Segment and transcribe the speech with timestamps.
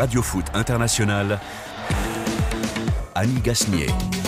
[0.00, 1.38] Radio Foot International,
[3.14, 4.19] Annie Gasnier.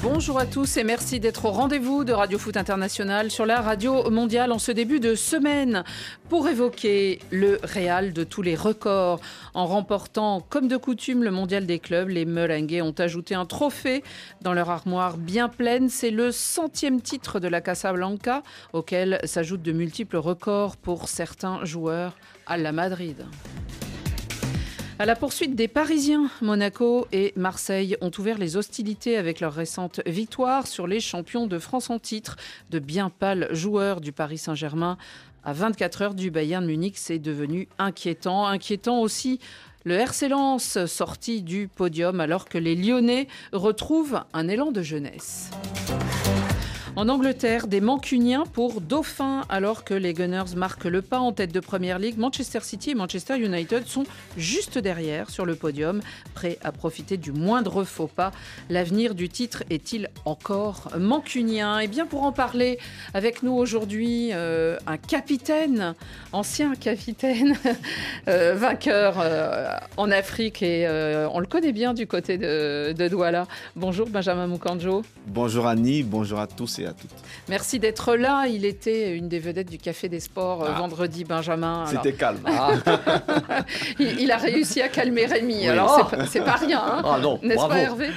[0.00, 4.08] Bonjour à tous et merci d'être au rendez-vous de Radio Foot International sur la radio
[4.10, 5.82] mondiale en ce début de semaine
[6.28, 9.20] pour évoquer le Real de tous les records.
[9.54, 14.04] En remportant, comme de coutume, le mondial des clubs, les Merengues ont ajouté un trophée
[14.40, 15.88] dans leur armoire bien pleine.
[15.88, 22.16] C'est le centième titre de la Casablanca auquel s'ajoutent de multiples records pour certains joueurs
[22.46, 23.26] à la Madrid.
[25.00, 30.00] À la poursuite des Parisiens, Monaco et Marseille ont ouvert les hostilités avec leur récente
[30.06, 32.36] victoire sur les champions de France en titre.
[32.70, 34.98] De bien pâles joueurs du Paris Saint-Germain
[35.44, 38.48] à 24 heures du Bayern Munich, c'est devenu inquiétant.
[38.48, 39.38] Inquiétant aussi
[39.84, 45.50] le RC Lens sorti du podium alors que les Lyonnais retrouvent un élan de jeunesse.
[46.98, 51.54] En Angleterre, des Mancuniens pour Dauphin, alors que les Gunners marquent le pas en tête
[51.54, 52.18] de Première Ligue.
[52.18, 54.02] Manchester City et Manchester United sont
[54.36, 56.00] juste derrière sur le podium,
[56.34, 58.32] prêts à profiter du moindre faux pas.
[58.68, 61.78] L'avenir du titre est-il encore mancunien?
[61.78, 62.80] Eh bien, pour en parler
[63.14, 65.94] avec nous aujourd'hui, euh, un capitaine,
[66.32, 67.54] ancien capitaine,
[68.28, 70.88] euh, vainqueur euh, en Afrique et
[71.32, 73.46] on le connaît bien du côté de, Douala.
[73.76, 75.02] Bonjour Benjamin Mukanjo.
[75.28, 77.10] Bonjour Annie, bonjour à tous et à toutes.
[77.48, 78.46] Merci d'être là.
[78.48, 80.78] Il était une des vedettes du Café des Sports euh, Ah.
[80.78, 81.84] vendredi, Benjamin.
[81.86, 82.40] C'était calme.
[83.98, 85.54] il, il a réussi à calmer Rémi.
[85.60, 85.68] Oui.
[85.68, 86.16] Alors, Oh.
[86.28, 86.80] c'est pas- rien.
[86.84, 87.02] hein.
[87.04, 88.08] Ah non, N'est-ce pas, Hervé?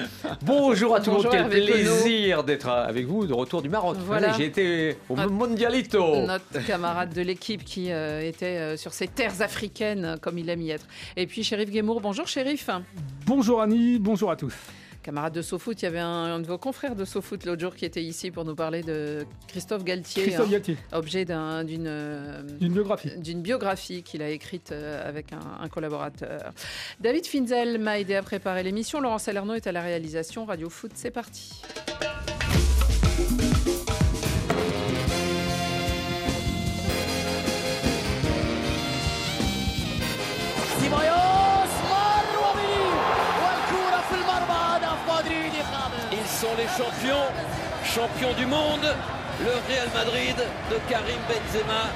[0.41, 3.69] Bonjour à tout le monde, Bonjour, quel Hervé plaisir d'être avec vous de retour du
[3.69, 3.97] Maroc.
[4.05, 4.33] Voilà.
[4.33, 5.27] J'ai été au Ah.
[5.27, 6.25] Mondialito.
[6.25, 10.61] Notre camarade de l'équipe qui euh, était euh, sur ces terres africaines, comme il aime
[10.61, 10.85] y être.
[11.17, 12.01] Et puis, Shérif Guémour.
[12.01, 12.69] Bonjour, Shérif.
[13.25, 14.53] Bonjour Annie, bonjour à tous
[15.01, 15.81] camarade de SoFoot.
[15.81, 18.45] Il y avait un, de vos confrères de SoFoot l'autre jour qui était ici pour
[18.45, 20.23] nous parler de Christophe Galtier.
[20.23, 20.53] Christophe.
[20.53, 23.11] Hein, objet euh, d'une biographie.
[23.35, 26.51] Biographie qu'il a écrite euh, avec un, collaborateur.
[26.99, 28.99] David Finzel m'a aidé à préparer l'émission.
[28.99, 30.45] Laurent Salerno est à la réalisation.
[30.45, 31.61] Radio Foot, c'est parti.
[46.81, 47.29] Champions,
[47.83, 48.87] champions du monde.
[49.39, 50.35] Le Real Madrid
[50.69, 51.89] de Karim Benzema,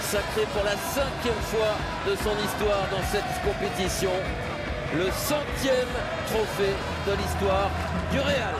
[0.00, 1.74] sacré pour la cinquième fois
[2.06, 4.10] de son histoire dans cette compétition.
[4.94, 5.94] Le centième
[6.26, 6.74] trophée
[7.06, 7.70] de l'histoire
[8.12, 8.54] du Real.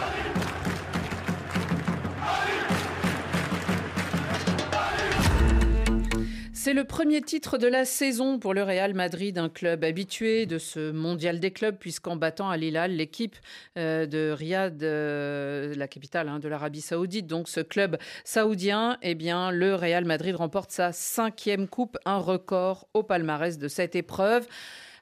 [6.66, 10.58] C'est le premier titre de la saison pour le Real Madrid, un club habitué de
[10.58, 13.36] ce mondial des clubs, puisqu'en battant Al Hilal, l'équipe
[13.78, 19.14] euh, de Riyad, euh, la capitale hein, de l'Arabie Saoudite, donc ce club saoudien, eh
[19.14, 24.48] bien, le Real Madrid remporte sa cinquième coupe, un record au palmarès de cette épreuve.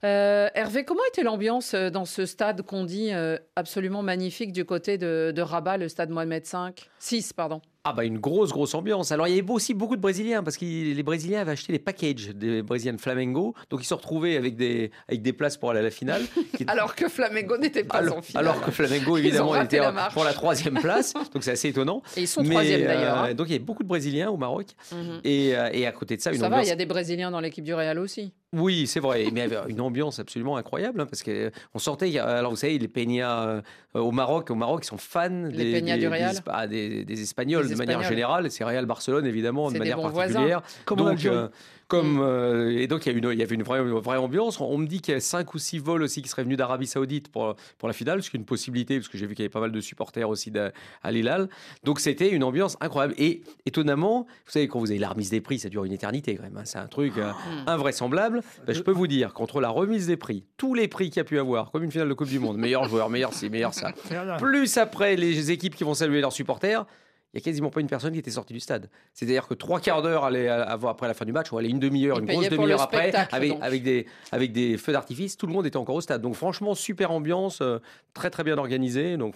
[0.04, 3.10] Euh, Hervé, comment était l'ambiance dans ce stade qu'on dit
[3.56, 6.58] absolument magnifique du côté de, de Rabat, le stade Mohamed V?
[6.98, 7.62] 6, pardon.
[7.86, 9.12] Ah bah une grosse grosse ambiance.
[9.12, 11.78] Alors il y avait aussi beaucoup de Brésiliens parce que les Brésiliens avaient acheté les
[11.78, 15.70] packages des Brésiliens de Flamengo, donc ils se retrouvaient avec des avec des places pour
[15.70, 16.22] aller à la finale.
[16.56, 18.46] qui- Alors que Flamengo n'était pas alors, en finale.
[18.46, 22.02] alors que Flamengo évidemment était la pour la troisième place, donc c'est assez étonnant.
[22.16, 23.18] Et ils sont Mais, troisième d'ailleurs.
[23.24, 23.34] euh, hein.
[23.34, 25.20] donc il y avait beaucoup de Brésiliens au Maroc Mhm.
[25.24, 27.30] et, euh, et à côté de ça une Ça va, il y a des Brésiliens
[27.30, 28.32] dans l'équipe du Real aussi.
[28.54, 32.08] Oui, c'est vrai, mais avec une ambiance absolument incroyable hein, parce qu'on sortait.
[32.08, 33.60] il y Alors vous savez, les Peñas euh,
[33.94, 36.50] au Maroc, au Maroc, ils sont fans Les des, Peñas des- du des Real Espa-
[36.52, 38.50] ah, des, des Espagnols de manière générale.
[38.50, 39.96] C'est Real Barcelone évidemment de manière
[40.36, 40.62] particulière.
[40.96, 41.48] Donc, euh,
[41.94, 42.22] comme Mm.
[42.22, 44.60] euh, et donc il y a une, il y avait une vraie, vraie ambiance.
[44.60, 46.86] On me dit qu'il y a cinq ou six vols aussi qui seraient venus d'Arabie
[46.86, 49.42] Saoudite pour pour la finale, ce qui est une possibilité parce que j'ai vu qu'il
[49.42, 50.72] y avait pas mal de supporters aussi d'Al
[51.16, 51.48] Hilal.
[51.84, 55.40] Donc c'était une ambiance incroyable et étonnamment, vous savez quand vous avez la remise des
[55.40, 56.56] prix, ça dure une éternité quand même.
[56.56, 56.62] hein.
[56.64, 57.68] C'est un truc euh, Mm.
[57.68, 58.42] invraisemblable.
[58.66, 61.20] Ben, je peux vous dire qu'entre la remise des prix, tous les prix qu'il y
[61.20, 63.74] a pu avoir, comme une finale de Coupe du Monde, meilleur joueur, meilleur ci, meilleur
[63.74, 63.92] ça,
[64.38, 66.84] plus après les équipes qui vont saluer leurs supporters,
[67.34, 68.88] il n'y a quasiment pas une personne qui était sortie du stade.
[69.12, 72.26] C'est-à-dire que trois quarts d'heure après la fin du match, ou allait une demi-heure, une
[72.26, 75.96] grosse demi-heure après, avec, avec, des, avec des feux d'artifice, tout le monde était encore
[75.96, 76.22] au stade.
[76.22, 77.78] Donc franchement, super ambiance, euh,
[78.14, 79.34] très très bien organisée, donc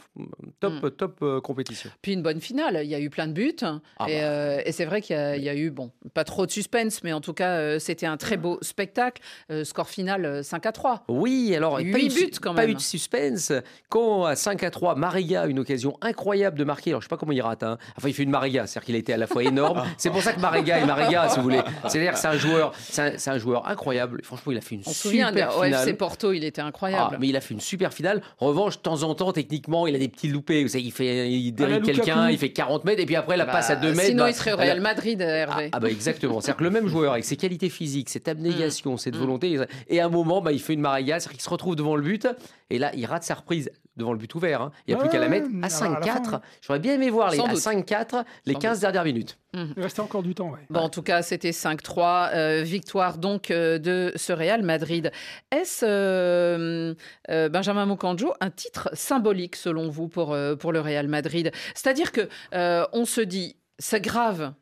[0.61, 0.91] top, Mm.
[0.93, 1.91] top euh, compétition.
[2.03, 2.81] Puis une bonne finale.
[2.85, 3.57] Il y a eu plein de buts.
[3.99, 4.27] Ah et bah.
[4.27, 6.51] euh, et c'est vrai qu'il y, a- il y a eu, bon, pas trop de
[6.53, 9.21] suspense, mais en tout cas, euh, c'était un très beau spectacle.
[9.65, 11.05] Score final euh, 5 à 3.
[11.09, 12.71] Oui, alors Huit pas, eu de, buts, quand pas même.
[12.71, 13.53] eu de suspense.
[13.89, 17.09] Quand à 5 à 3, Mariga a une occasion incroyable de marquer, alors je sais
[17.09, 19.17] pas comment il rate, hein, Enfin, il fait une Mariga, c'est-à-dire qu'il a été à
[19.17, 19.83] la fois énorme.
[19.97, 21.61] c'est pour ça que Mariga est Mariga, si vous voulez.
[21.89, 24.21] C'est-à-dire que c'est un joueur, c'est un, joueur incroyable.
[24.25, 25.83] Franchement, il a fait une On se souvient, super au finale.
[25.89, 27.11] FC Porto, il était incroyable.
[27.15, 28.23] Ah, mais il a fait une super finale.
[28.41, 30.63] En revanche, de temps en temps, techniquement, il a des petits loupés.
[30.63, 33.45] Vous savez, il fait, il dérive quelqu'un, il fait 40 mètres, et puis après, la
[33.47, 34.03] Bah, passe à 2 mètres.
[34.09, 35.69] Sinon, bah, il serait au a- Real Madrid, Hervé.
[35.73, 36.41] ah, ah bah exactement.
[36.41, 39.19] C'est-à-dire que le même joueur avec ses qualités physiques, cette abnégation, cette Mm.
[39.19, 39.59] volonté,
[39.89, 42.03] et à un moment, bah, il fait une mariga, c'est-à-dire qu'il se retrouve devant le
[42.03, 42.27] but,
[42.71, 44.63] et là, il rate sa reprise devant le but ouvert.
[44.63, 44.73] hein.
[44.87, 46.31] Il n'y a plus qu'à la mettre à la- à à la 5-4.
[46.31, 46.41] fin.
[46.63, 47.59] J'aurais bien aimé voir les Sans à doute.
[47.59, 49.39] 5-4 les Sans 15 dernières minutes.
[49.55, 50.59] Il restait encore du temps, ouais.
[50.71, 55.11] Bon, en tout cas, c'était 5-3, euh, victoire donc euh, de ce Real Madrid.
[55.51, 56.95] Est-ce, euh,
[57.31, 61.51] euh, Benjamin Moukandjo, un titre symbolique selon vous pour, euh, pour le Real Madrid?
[61.75, 64.53] C'est-à-dire que euh, on se dit, c'est grave,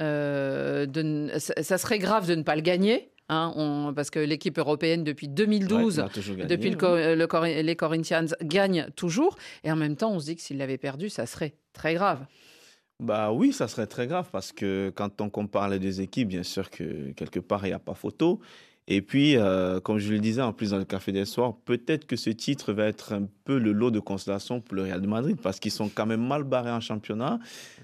[0.00, 4.58] euh, de ça serait grave de ne pas le gagner, hein, on- parce que l'équipe
[4.58, 6.80] européenne depuis 2012 Ouais, il a toujours gagné, depuis le, ouais.
[6.80, 10.42] Co- le Cor- les Corinthians gagnent toujours, et en même temps, on se dit que
[10.42, 12.24] s'ils l'avaient perdu, ça serait très grave.
[13.00, 16.44] Bah oui, ça serait très grave parce que quand on compare les deux équipes, bien
[16.44, 18.40] sûr que quelque part, il n'y a pas photo.
[18.86, 22.06] Et puis, euh, comme je le disais en plus dans le Café des Soirs, peut-être
[22.06, 25.06] que ce titre va être un peu le lot de consolation pour le Real de
[25.06, 27.38] Madrid parce qu'ils sont quand même mal barrés en championnat.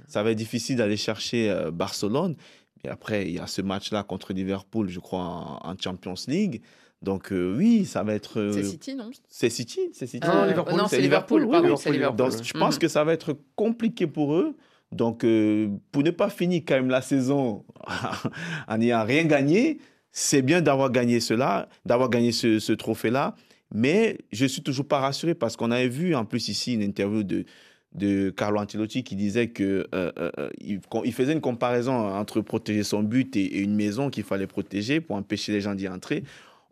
[0.07, 2.37] Ça va être difficile d'aller chercher euh, Barcelone.
[2.85, 6.63] Et après, il y a ce match-là contre Liverpool, je crois, en, en Champions League.
[7.03, 8.39] Donc euh, oui, ça va être...
[8.41, 9.11] euh, C'est City, non?
[9.29, 10.27] C'est City, c'est City.
[10.29, 10.77] Euh, Liverpool.
[10.77, 11.41] Non, C'est c'est Liverpool.
[11.43, 12.17] Liverpool, pardon, oui, c'est Liverpool.
[12.17, 12.81] Donc, je pense Mhm.
[12.81, 14.55] que ça va être compliqué pour eux.
[14.93, 17.65] Donc, euh, pour ne pas finir quand même la saison
[18.69, 19.79] en n'ayant rien gagné,
[20.13, 23.35] c'est bien d'avoir gagné cela, d'avoir gagné ce, ce trophée-là.
[23.73, 27.23] Mais je suis toujours pas rassuré parce qu'on avait vu en plus ici une interview
[27.23, 27.45] de,
[27.93, 32.41] de Carlo Ancelotti qui disait que euh, euh, euh, il, il faisait une comparaison entre
[32.41, 35.89] protéger son but et, et une maison qu'il fallait protéger pour empêcher les gens d'y
[35.89, 36.23] entrer.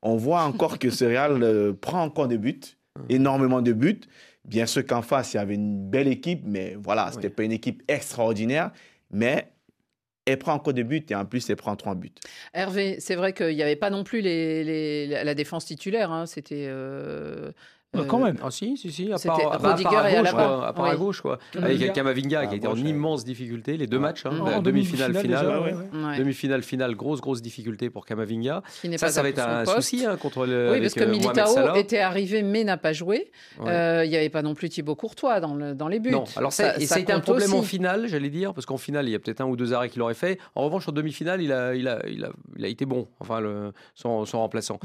[0.03, 2.61] On voit encore que ce Real euh, prend encore des buts,
[3.09, 4.01] énormément de buts.
[4.45, 7.35] Bien sûr qu'en face, il y avait une belle équipe, mais voilà, c'était Oui.
[7.35, 8.71] pas une équipe extraordinaire.
[9.11, 9.49] Mais
[10.25, 12.13] elle prend encore des buts et en plus, elle prend trois buts.
[12.55, 16.13] Hervé, c'est vrai qu'il n'y avait pas non plus les, les- la défense titulaire.
[16.13, 16.67] hein, C'était.
[16.69, 17.51] euh,
[17.95, 18.37] Bah, quand même.
[18.43, 20.45] Ah si, si, si, à part, à part Rudiger à et gauche, Alaba.
[20.45, 20.97] quoi, à part à Oui.
[20.99, 21.39] gauche, quoi.
[21.53, 21.75] Camavinga.
[21.85, 22.89] Avec Kamavinga qui Ah, était en gauche, ouais.
[22.91, 25.27] immense difficulté, les deux matchs, hein, En demi-finale, finale.
[25.27, 25.73] déjà, ouais, ouais.
[25.95, 26.05] ouais.
[26.07, 28.63] ouais, Demi-finale, finale, grosse, grosse difficulté pour Kamavinga.
[28.67, 29.77] Ça, pas ça à va être un poste.
[29.77, 30.65] souci hein, contre le.
[30.65, 33.31] Oui, avec, parce que euh, Militao était arrivé mais n'a pas joué.
[33.59, 33.71] Ouais.
[33.71, 36.11] Euh, Il n'y avait pas non plus Thibaut Courtois dans, le- dans les buts.
[36.11, 38.77] Non, alors ça, et ça a été un problème en finale, j'allais dire, parce qu'en
[38.77, 40.39] finale, il y a peut-être un ou deux arrêts qu'il aurait fait.
[40.55, 43.41] En revanche, en demi-finale, il a, il a, il a, il a été bon, enfin,
[43.41, 44.79] le, son, son remplaçant.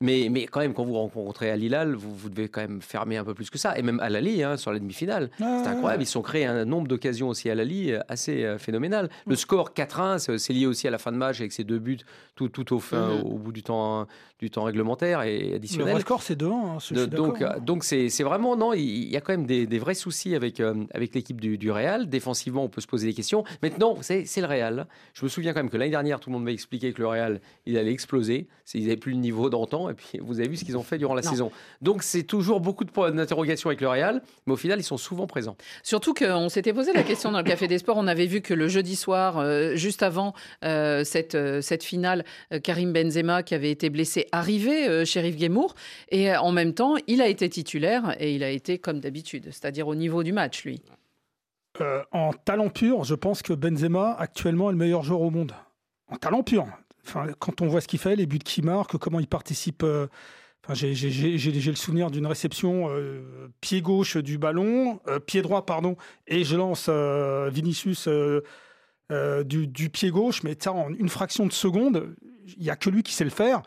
[0.00, 3.16] Mais, mais quand même, quand vous rencontrez Al Hilal, vous, vous devez quand même fermer
[3.16, 3.78] un peu plus que ça.
[3.78, 5.30] Et même à l'Ali, hein, sur la demi-finale.
[5.40, 6.02] Ah, C'est incroyable.
[6.02, 9.08] Ils se sont créés un nombre d'occasions aussi à l'Ali euh, assez euh, phénoménal.
[9.26, 11.98] Le score 4-1, c'est lié aussi à la fin de match avec ces deux buts
[12.34, 13.22] tout, tout au, fin, Mhm.
[13.22, 14.06] au bout du temps,
[14.38, 15.92] du temps réglementaire et Le additionnel.
[15.92, 16.52] vrai score, c'est 2-1.
[16.76, 17.54] hein, donc, hein.
[17.56, 20.34] euh, donc c'est c'est vraiment non, il y a quand même des, des vrais soucis
[20.34, 22.08] avec euh, avec l'équipe du, du Real.
[22.08, 23.44] Défensivement, on peut se poser des questions.
[23.62, 24.86] Maintenant, c'est c'est le Real.
[25.14, 27.08] Je me souviens quand même que l'année dernière, tout le monde m'a expliqué que le
[27.08, 28.46] Real, il allait exploser.
[28.74, 29.88] Ils n'avaient plus le niveau d'antan.
[29.88, 31.30] Et puis, vous avez vu ce qu'ils ont fait durant la Non.
[31.30, 31.50] saison.
[31.80, 34.98] Donc, c'est toujours beaucoup de points d'interrogation avec le Real, mais au final, ils sont
[34.98, 35.56] souvent présents.
[35.82, 37.96] Surtout qu'on s'était posé la question dans le Café des Sports.
[37.96, 40.34] On avait vu que le jeudi soir, euh, juste avant
[40.64, 45.20] euh, cette, euh, cette finale, euh, Karim Benzema, qui avait été blessé, arrivait euh, chez
[45.20, 45.74] Rive Guémour.
[46.10, 49.46] Et euh, en même temps, il a été titulaire et il a été comme d'habitude,
[49.46, 50.82] c'est-à-dire au niveau du match, lui.
[51.80, 55.52] Euh, en talent pur, je pense que Benzema, actuellement, est le meilleur joueur au monde.
[56.12, 56.66] En talent pur.
[57.06, 59.82] Enfin, quand on voit ce qu'il fait, les buts qu'il marque, comment il participe.
[59.84, 60.06] euh,
[60.74, 60.94] j'ai-
[61.70, 66.56] le souvenir d'une réception euh, pied gauche du ballon, euh, pied droit, pardon, et je
[66.56, 68.08] lance euh, Vinicius
[69.44, 72.16] du, du pied gauche, mais en une fraction de seconde,
[72.56, 73.62] il n'y a que lui qui sait le faire.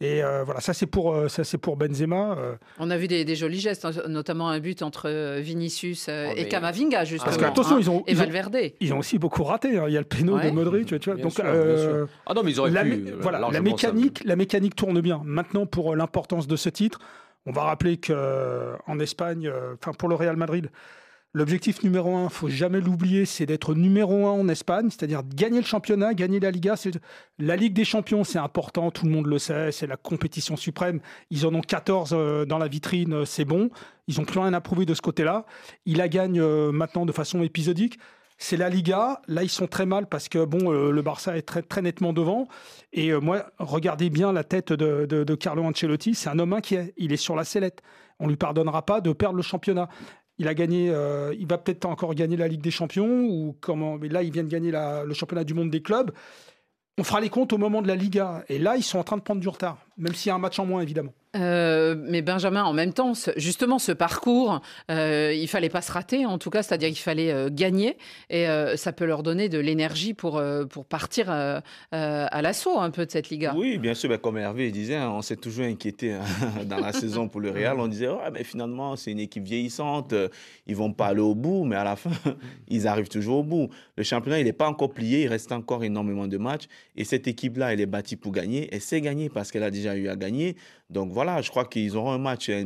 [0.00, 2.36] Et euh, voilà, ça c'est pour, euh, ça, c'est pour Benzema.
[2.36, 2.56] euh.
[2.80, 6.48] On a vu des, des jolis gestes, hein, notamment un but entre Vinicius Oh, et
[6.48, 7.26] Camavinga, justement.
[7.26, 8.56] Parce que, attention, hein, ils ont, et ils, ont, Valverde.
[8.80, 9.78] ils ont aussi beaucoup raté.
[9.78, 9.84] hein.
[9.86, 10.46] Il y a le péno Ouais.
[10.46, 11.14] de Modric, tu vois.
[11.14, 13.12] Bien Donc, sûr, euh, Ah non, mais ils auraient la, pu.
[13.20, 15.20] voilà, la ça- mécanique, la mécanique tourne bien.
[15.24, 16.98] Maintenant, pour l'importance de ce titre,
[17.46, 20.68] on va rappeler que euh, en Espagne, euh, enfin pour le Real Madrid,
[21.34, 25.66] l'objectif numéro un, faut jamais l'oublier, c'est d'être numéro un en Espagne, c'est-à-dire gagner le
[25.66, 26.74] championnat, gagner la Liga.
[27.38, 31.00] La Ligue des Champions, c'est important, tout le monde le sait, c'est la compétition suprême.
[31.30, 33.70] Ils en ont 14 euh, dans la vitrine, euh, c'est bon.
[34.08, 35.46] Ils n'ont plus rien à prouver de ce côté-là.
[35.86, 37.98] Ils la gagnent euh, maintenant de façon épisodique.
[38.36, 39.22] C'est la Liga.
[39.28, 42.48] Là, ils sont très mal parce que bon, le Barça est très, très nettement devant.
[42.92, 46.16] Et moi, regardez bien la tête de, de- Carlo Ancelotti.
[46.16, 46.92] C'est un homme inquiet.
[46.96, 47.82] Il est sur la sellette.
[48.18, 49.88] On lui pardonnera pas de perdre le championnat.
[50.38, 50.90] Il a gagné.
[50.90, 53.98] euh, il va peut-être encore gagner la Ligue des Champions ou comment.
[53.98, 56.10] Mais là, il vient de gagner le championnat du monde des clubs.
[56.98, 58.44] On fera les comptes au moment de la Liga.
[58.48, 59.78] Et là, ils sont en train de prendre du retard.
[59.96, 61.12] Même s'il y a un match en moins, évidemment.
[61.34, 65.90] Euh, mais Benjamin, en même temps, ce- justement, ce parcours, euh, il fallait pas se
[65.90, 67.96] rater, en tout cas, c'est-à-dire qu'il fallait euh, gagner,
[68.28, 71.58] et euh, ça peut leur donner de l'énergie pour, euh, pour partir euh,
[71.94, 73.54] euh, à l'assaut un peu de cette Liga.
[73.56, 76.20] Oui, bien sûr, ben, comme Hervé disait, hein, on s'est toujours inquiété hein,
[76.66, 77.80] dans la saison pour le Real.
[77.80, 80.14] On disait, ouais, mais finalement, c'est une équipe vieillissante,
[80.66, 82.10] ils vont pas aller au bout, mais à la fin,
[82.68, 83.70] ils arrivent toujours au bout.
[83.96, 86.64] Le championnat, il n'est pas encore plié, il reste encore énormément de matchs.
[86.94, 88.68] Et cette équipe-là, elle est bâtie pour gagner.
[88.70, 90.56] Elle sait gagner parce qu'elle a déjà eu à gagner.
[90.90, 92.64] Donc voilà, je crois qu'ils auront un match euh,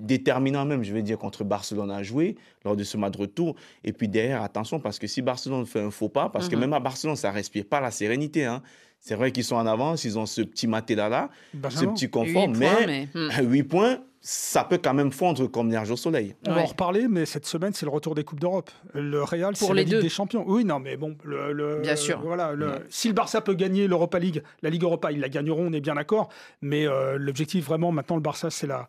[0.00, 3.56] déterminant même, je vais dire, contre Barcelone à jouer lors de ce match de retour.
[3.84, 6.60] Et puis derrière, attention, parce que si Barcelone fait un faux pas, parce que Mhm.
[6.60, 8.44] même à Barcelone, ça respire pas la sérénité.
[8.44, 8.62] hein.
[9.00, 12.52] C'est vrai qu'ils sont en avance, ils ont ce petit maté-là, ce Benjamin, petit confort,
[12.52, 13.48] points, mais, mais, hmm.
[13.50, 16.34] 8 points, ça peut quand même fondre comme neige au soleil.
[16.46, 18.70] On va en reparler, mais cette semaine, c'est le retour des Coupes d'Europe.
[18.94, 20.02] Le Real, Pour c'est les la Ligue deux.
[20.02, 20.44] des Champions.
[20.46, 22.20] Oui, non, mais bon, le, le- Bien sûr.
[22.20, 22.82] Voilà, le- Ouais.
[22.88, 25.80] si le Barça peut gagner l'Europa League, la Ligue Europa, ils la gagneront, on est
[25.80, 26.28] bien d'accord.
[26.62, 28.88] Mais euh, l'objectif, vraiment, maintenant, le Barça, c'est la.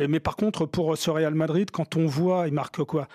[0.00, 3.06] Mais par contre, pour ce Real Madrid, quand on voit, il marque quoi?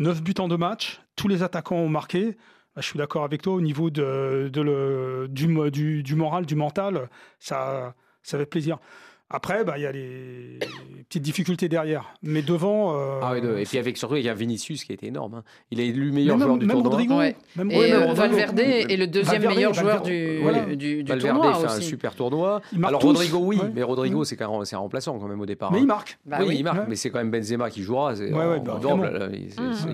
[0.00, 2.36] 9 buts en deux matchs, tous les attaquants ont marqué.
[2.74, 6.44] Bah, Je suis d'accord avec toi au niveau de, de le, du, du, du moral,
[6.44, 7.08] du mental,
[7.38, 8.76] ça, ça fait plaisir.
[9.28, 10.58] Après, bah, il y a les
[11.08, 12.14] petites difficultés derrière.
[12.22, 12.94] Mais devant.
[12.96, 15.34] euh, Ah de- et puis avec surtout il y a Vinicius qui a été énorme.
[15.34, 15.42] hein.
[15.72, 16.90] Il est élu meilleur joueur du même tournoi.
[16.92, 17.36] Rodrigo, Ouais.
[17.56, 18.12] même- Et ouais, euh.
[18.12, 20.06] Valverde est le deuxième Valverde, meilleur joueur Valverde,
[20.36, 20.60] du, voilà.
[20.64, 21.82] du, du Valverde tournoi fait un aussi.
[21.88, 22.60] super tournoi.
[22.84, 23.06] Alors tous.
[23.08, 23.70] Rodrigo oui, Ouais.
[23.74, 24.24] mais Rodrigo Mm.
[24.24, 25.72] c'est quand même- c'est un remplaçant quand même au départ.
[25.72, 25.82] Mais hein.
[25.82, 26.18] il marque.
[26.24, 26.56] Bah oui, oui.
[26.58, 26.86] il marque, Ouais.
[26.88, 28.12] mais c'est quand même Benzema qui jouera.
[28.14, 29.28] en- bah, en double, là,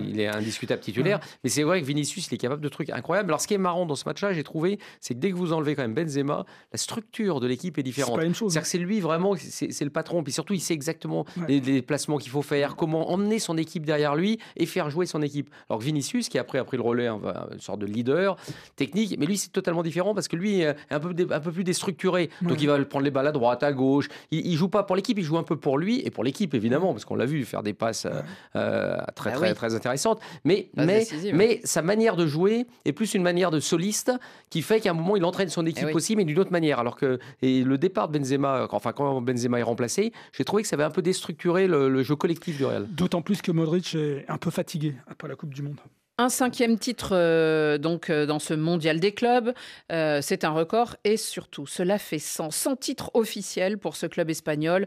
[0.03, 1.19] il, est indiscutable titulaire.
[1.43, 3.29] Mais c'est vrai que Vinicius, il est capable de trucs incroyables.
[3.31, 5.53] Alors, ce qui est marrant dans ce match-là, j'ai trouvé, c'est que dès que vous
[5.53, 8.13] enlevez quand même Benzema, la structure de l'équipe est C'est différente.
[8.15, 8.51] pas la même chose.
[8.51, 10.23] C'est-à-dire que c'est lui vraiment, c'est c'est le patron.
[10.23, 11.45] Puis surtout, il sait exactement Ouais.
[11.47, 15.05] les, les placements qu'il faut faire, comment emmener son équipe derrière lui et faire jouer
[15.05, 15.49] son équipe.
[15.69, 17.19] Alors que Vinicius, qui après a pris le relais, hein,
[17.51, 18.35] une sorte de leader
[18.75, 21.63] technique, mais lui, c'est totalement différent parce que lui est un peu, un peu plus
[21.63, 22.29] déstructuré.
[22.41, 22.57] Donc Ouais.
[22.61, 24.07] il va prendre les balles à droite, à gauche.
[24.31, 26.53] Il, il joue pas pour l'équipe, il joue un peu pour lui et pour l'équipe,
[26.53, 28.21] évidemment, parce qu'on l'a vu faire des passes euh,
[28.55, 29.55] euh, très, Bah très, oui.
[29.55, 30.19] très intéressantes.
[30.43, 31.35] Mais, mais, décisive.
[31.35, 34.11] mais sa manière de jouer est plus une manière de soliste
[34.49, 35.93] qui fait qu'à un moment, il entraîne son équipe Eh oui.
[35.93, 36.79] aussi, mais d'une autre manière.
[36.79, 40.69] Alors que et le départ de Benzema, enfin quand Benzema est remplacé, j'ai trouvé que
[40.69, 42.87] ça avait un peu déstructuré le, le jeu collectif du Real.
[42.89, 45.77] D'autant plus que Modric est un peu fatigué après la Coupe du Monde.
[46.19, 49.53] Un cinquième titre euh, donc euh, dans ce mondial des clubs,
[49.91, 54.29] Euh, c'est un record et surtout cela fait 100, 100 titres officiels pour ce club
[54.29, 54.85] espagnol.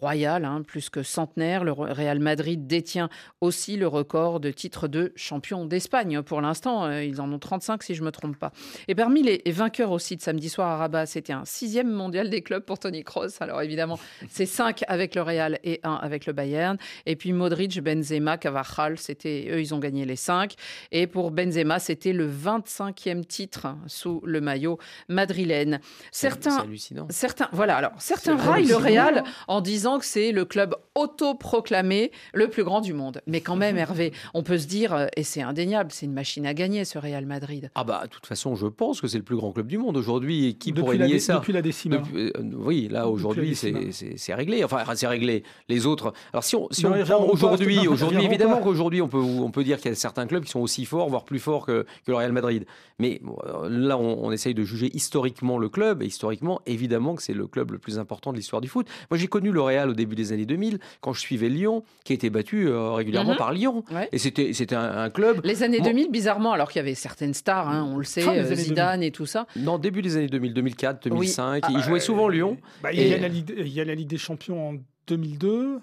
[0.00, 1.64] Royal, hein, plus que centenaire.
[1.64, 3.08] Le Real Madrid détient
[3.40, 6.22] aussi le record de titres de champion d'Espagne.
[6.22, 8.52] Pour l'instant, euh, ils en ont 35 si je ne me trompe pas.
[8.86, 12.42] Et parmi les vainqueurs aussi de samedi soir à Rabat, c'était un sixième mondial des
[12.42, 13.40] clubs pour Tony Kroos.
[13.40, 16.76] Alors évidemment, c'est 5 avec le Real et 1 avec le Bayern.
[17.06, 20.54] Et puis Modric, Benzema, Cavajal, c'était eux, ils ont gagné les 5.
[20.92, 24.78] Et pour Benzema, c'était le 25e titre sous le maillot
[25.08, 25.80] madrilène.
[26.12, 27.06] C'est Certains, hallucinant.
[27.10, 28.76] certains, voilà, alors certains raillent le.
[28.76, 33.20] Real en disant que c'est le club autoproclamé le plus grand du monde.
[33.26, 36.46] Mais quand même, Hervé, on peut se dire, euh, et c'est indéniable, c'est une machine
[36.46, 37.70] à gagner ce Real Madrid.
[37.74, 39.96] Ah bah de toute façon, je pense que c'est le plus grand club du monde
[39.96, 40.46] aujourd'hui.
[40.48, 41.96] Et qui pourrait depuis, nier ça depuis la décima.
[41.98, 44.64] Depuis- euh, oui, là aujourd'hui, c'est réglé.
[44.64, 45.42] Enfin, c'est réglé.
[45.68, 46.12] Les autres.
[46.32, 49.64] Alors, si on, si Non, on prend aujourd'hui, aujourd'hui, évidemment qu'aujourd'hui, on peut, on peut
[49.64, 52.10] dire qu'il y a certains clubs qui sont aussi forts, voire plus forts que, que
[52.10, 52.66] le Real Madrid.
[52.98, 56.02] Mais bon, euh, là, on, on essaye de juger historiquement le club.
[56.02, 58.86] Et historiquement, évidemment que c'est le club le plus important de l'histoire du foot.
[59.10, 62.12] Moi, j'ai connu le Real au début des années 2000, quand je suivais Lyon, qui
[62.12, 63.36] a été battu euh, régulièrement Mhm.
[63.38, 63.84] par Lyon.
[63.92, 64.08] Ouais.
[64.12, 65.40] Et c'était c'était un, un club.
[65.44, 68.26] Les années Moi- 2000, bizarrement, alors qu'il y avait certaines stars, hein, on le sait,
[68.26, 69.46] euh, Zidane et tout ça.
[69.56, 71.62] Non, début des années 2000, 2004, 2005.
[71.66, 72.56] Ah, il jouait euh, souvent Lyon.
[72.82, 74.74] bah, il, y a Et- la Ligue, il y a la Ligue des Champions en
[75.06, 75.78] 2002,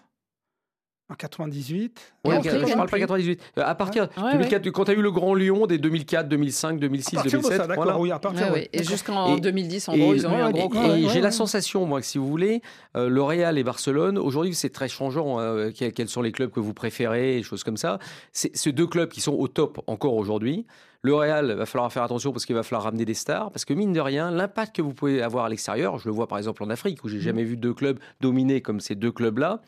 [1.10, 2.14] en 98.
[2.26, 3.00] Ouais, Non, ok, après, je non parle pas plus.
[3.02, 3.42] 98.
[3.60, 6.80] Euh, À partir Ouais, 2004, quand tu as eu le Grand Lyon des 2004, 2005,
[6.80, 8.00] 2006, À partir de 2007, ça, d'accord, voilà.
[8.00, 8.70] oui, à partir Ouais.
[8.74, 11.08] Et jusqu'en Et- 2010, en Et- gros, ils ont eu un gros et- ouais, j'ai
[11.16, 12.62] ouais, la sensation, moi, que si vous voulez,
[12.98, 15.40] euh, le Real et Barcelone, aujourd'hui, c'est très changeant.
[15.40, 18.00] euh, quels, quels sont les clubs que vous préférez, et choses comme ça.
[18.32, 20.66] C'est ces deux clubs qui sont au top encore aujourd'hui.
[21.02, 23.52] Le Real, va falloir faire attention parce qu'il va falloir ramener des stars.
[23.52, 26.28] Parce que mine de rien, l'impact que vous pouvez avoir à l'extérieur, je le vois
[26.28, 29.62] par exemple en Afrique, où j'ai jamais vu deux clubs dominés comme ces deux clubs-là.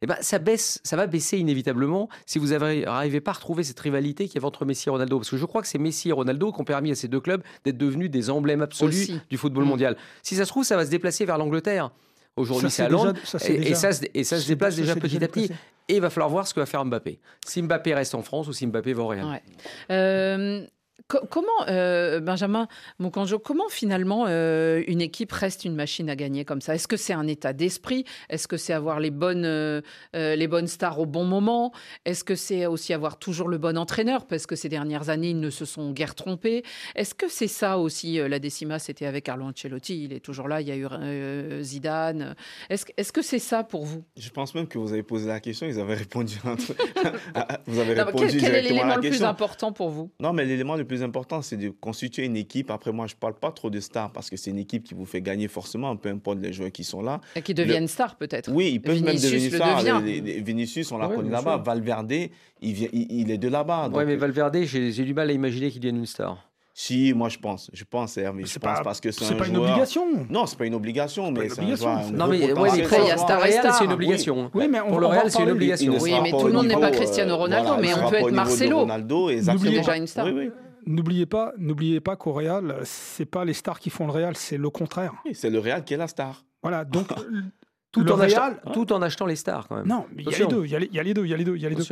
[0.00, 3.80] Eh ben, ça baisse, ça va baisser inévitablement si vous n'arrivez pas à retrouver cette
[3.80, 5.18] rivalité qu'il y avait entre Messi et Ronaldo.
[5.18, 7.20] Parce que je crois que c'est Messi et Ronaldo qui ont permis à ces deux
[7.20, 9.20] clubs d'être devenus des emblèmes absolus Aussi.
[9.28, 9.68] du football Mm.
[9.68, 9.96] mondial.
[10.22, 11.90] Si ça se trouve, ça va se déplacer vers l'Angleterre.
[12.36, 13.12] Aujourd'hui, c'est à Londres.
[13.14, 15.28] déjà- ça, c'est Et, ça, se- et ça se c'est- déplace déjà petit déjà à
[15.28, 15.50] petit.
[15.88, 17.18] Et il va falloir voir ce que va faire Mbappé.
[17.44, 19.24] Si Mbappé reste en France ou si Mbappé va au Real.
[19.26, 19.42] Ouais.
[19.90, 20.64] Euh,
[21.08, 26.60] comment, euh, Benjamin Mukanjo, comment finalement euh, une équipe reste une machine à gagner comme
[26.60, 26.74] ça?
[26.74, 28.04] Est-ce que c'est un état d'esprit?
[28.28, 29.80] Est-ce que c'est avoir les bonnes, euh,
[30.14, 31.72] les bonnes stars au bon moment?
[32.04, 34.26] Est-ce que c'est aussi avoir toujours le bon entraîneur?
[34.26, 36.62] Parce que ces dernières années, ils ne se sont guère trompés.
[36.94, 40.60] Est-ce que c'est ça aussi, la décima, c'était avec Carlo Ancelotti, il est toujours là,
[40.60, 42.34] il y a eu Zidane.
[42.70, 44.04] Est-ce que- est-ce que c'est ça pour vous?
[44.16, 46.36] Je pense même que vous avez posé la question, ils avaient répondu.
[47.66, 50.10] vous avez Non, répondu quel, quel est l'élément le plus important pour vous?
[50.20, 52.70] Non, mais l'élément le plus important, c'est de constituer une équipe.
[52.70, 54.94] Après, moi, je ne parle pas trop de stars parce que c'est une équipe qui
[54.94, 57.20] vous fait gagner forcément, peu importe les joueurs qui sont là.
[57.36, 60.00] Et Qui deviennent stars peut-être Oui, ils peuvent Vinicius même devenir le stars.
[60.02, 61.56] Les- les- les- Vinicius, on l'a Ouais, connu là-bas.
[61.58, 63.88] Valverde, il, vient, il, il est de là-bas.
[63.88, 66.44] Ouais, Donc, mais Valverde, j'ai du mal à imaginer qu'il devienne une star.
[66.80, 67.68] Si, moi, je pense.
[67.72, 68.44] Je pense, Hervé.
[68.46, 70.06] Je pense pas, parce que c'est c'est un pas une obligation.
[70.30, 72.12] Non, c'est pas une obligation, mais c'est un joueur.
[72.12, 72.76] Non, mais ouais, potentiel.
[72.78, 73.74] mais après, il y a star le et Real, star.
[73.78, 73.94] c'est une Oui.
[73.94, 74.50] obligation.
[74.54, 75.98] Oui, mais on- pour le Real, c'est une obligation.
[76.00, 78.30] Oui, mais tout le monde n'est pas euh, Cristiano Ronaldo, voilà, mais on peut être
[78.30, 78.78] Marcelo.
[78.78, 79.70] Ronaldo, exactement.
[79.72, 80.26] déjà une star.
[80.26, 80.50] Oui, oui.
[80.88, 84.56] N'oubliez pas, n'oubliez pas qu'au Real, c'est pas les stars qui font le Real, c'est
[84.58, 85.12] le contraire.
[85.24, 86.44] Oui, C'est le Real qui est la star.
[86.62, 87.06] Voilà, donc
[87.92, 89.86] Tout, Le en achetant, Real- tout en achetant les stars, quand même.
[89.86, 91.24] non, il y a les deux, il y a les- il y a les deux,
[91.24, 91.84] il y a les deux, il y a les deux.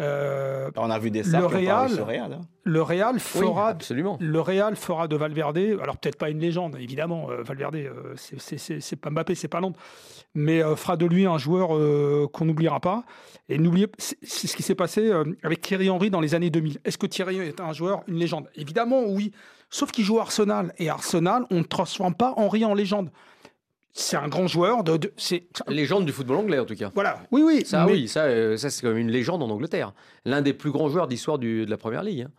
[0.00, 2.32] Euh, On a vu des Le stars qui ont Real- parlé sur Real.
[2.32, 2.40] hein.
[2.64, 4.16] le Real Oui, fera absolument.
[4.20, 8.96] Le Real fera de Valverde, alors peut-être pas une légende, évidemment, euh, Valverde, euh, c'est
[8.96, 9.78] pas Mbappé, c'est pas Londres,
[10.34, 13.04] mais euh, fera de lui un joueur euh, qu'on n'oubliera pas.
[13.48, 16.78] Et n'oubliez, c'est ce qui s'est passé euh, avec Thierry Henry dans les années 2000.
[16.84, 18.48] Est-ce que Thierry est un joueur, une légende?
[18.54, 19.32] Évidemment, oui.
[19.70, 20.72] Sauf qu'il joue à Arsenal.
[20.78, 23.10] Et Arsenal, on ne transforme pas Henry en légende.
[23.94, 24.84] C'est un grand joueur.
[24.84, 26.90] De, de- c'est Légende du football anglais, en tout cas.
[26.94, 27.20] voilà.
[27.30, 27.62] Oui, oui.
[27.66, 29.92] Ça, mais- oui, ça, euh, ça c'est quand même une légende en Angleterre.
[30.24, 32.22] L'un des plus grands joueurs d'histoire de la Première Ligue.
[32.22, 32.30] hein.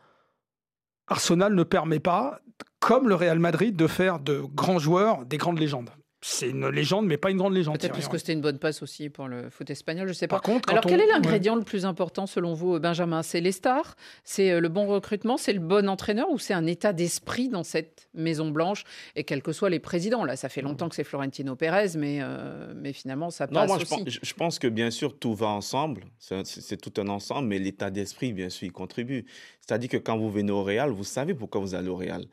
[1.08, 2.40] Arsenal ne permet pas,
[2.80, 5.90] comme le Real Madrid, de faire de grands joueurs des grandes légendes.
[6.26, 7.78] C'est une légende, mais pas une grande légende.
[7.78, 10.38] Peut-être parce que c'était une bonne passe aussi pour le foot espagnol, je sais pas.
[10.38, 11.12] Par contre, Alors, on- quel est ouais.
[11.12, 13.24] l'ingrédient le plus important selon vous, Benjamin?
[13.24, 13.96] C'est les stars?
[14.24, 15.36] C'est euh, le bon recrutement?
[15.36, 16.30] C'est le bon entraîneur?
[16.32, 18.86] Ou c'est un état d'esprit dans cette Maison Blanche?
[19.18, 22.20] Et quels que soient les présidents Là, ça fait longtemps que c'est Florentino Pérez, mais,
[22.22, 23.96] euh, mais finalement, ça Non, passe moi, je aussi.
[24.04, 26.06] pense, je- je pense que bien sûr, tout va ensemble.
[26.20, 29.26] C'est tout un ensemble, mais l'état d'esprit, bien sûr, il contribue.
[29.60, 32.26] C'est-à-dire que quand vous venez au Real, vous savez pourquoi vous allez au Real.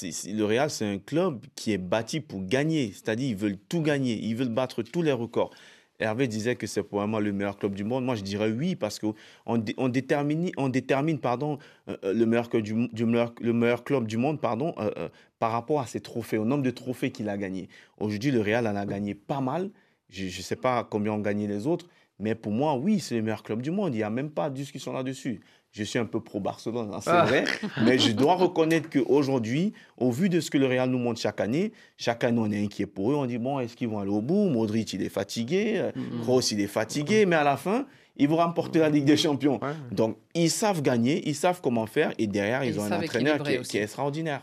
[0.00, 2.92] Le Real, c'est un club qui est bâti pour gagner.
[2.92, 4.14] C'est-à-dire ils veulent tout gagner.
[4.14, 5.52] Ils veulent battre tous les records.
[5.98, 8.04] Hervé disait que c'est probablement le meilleur club du monde.
[8.04, 9.14] Moi, je dirais oui, parce qu'on
[9.46, 11.58] on, dé- on détermine, on détermine pardon,
[11.88, 15.08] euh, euh, le, meilleur, club du, monde pardon, euh,
[15.38, 17.68] par rapport à ses trophées, au nombre de trophées qu'il a gagnés.
[17.98, 19.70] Aujourd'hui, le Real en a gagné pas mal.
[20.08, 21.86] Je ne sais pas combien ont gagné les autres,
[22.18, 23.94] mais pour moi, oui, c'est le meilleur club du monde.
[23.94, 25.40] Il n'y a même pas de discussion là-dessus.
[25.74, 27.24] Je suis un peu pro-Barcelone, hein, c'est Ah.
[27.24, 27.44] vrai,
[27.82, 31.40] mais je dois reconnaître qu'aujourd'hui, au vu de ce que le Real nous montre chaque
[31.40, 33.14] année, chaque année, on est inquiet pour eux.
[33.14, 34.50] On dit, bon, est-ce qu'ils vont aller au bout?
[34.50, 35.74] Modric, il est fatigué.
[35.76, 35.90] euh,
[36.22, 37.24] Kroos, il est fatigué.
[37.24, 37.86] Mais à la fin,
[38.18, 39.58] ils vont remporter la Ligue des Champions.
[39.62, 39.70] Ouais.
[39.90, 42.12] Donc, ils savent gagner, ils savent comment faire.
[42.18, 44.42] Et derrière, ils ils ont un entraîneur qui est extraordinaire.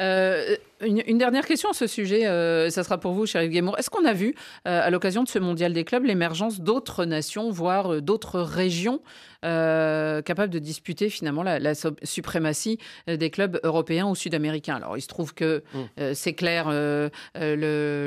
[0.00, 3.78] Euh, une, une dernière question à ce sujet, euh, ça sera pour vous, Chérif Guémour.
[3.78, 4.34] Est-ce qu'on a vu,
[4.66, 9.00] euh, à l'occasion de ce mondial des clubs, l'émergence d'autres nations, voire euh, d'autres régions
[9.44, 14.76] euh, capables de disputer finalement la, la so- suprématie des clubs européens ou sud-américains?
[14.76, 15.78] Alors, il se trouve que Mm.
[16.00, 17.10] euh, c'est clair, le,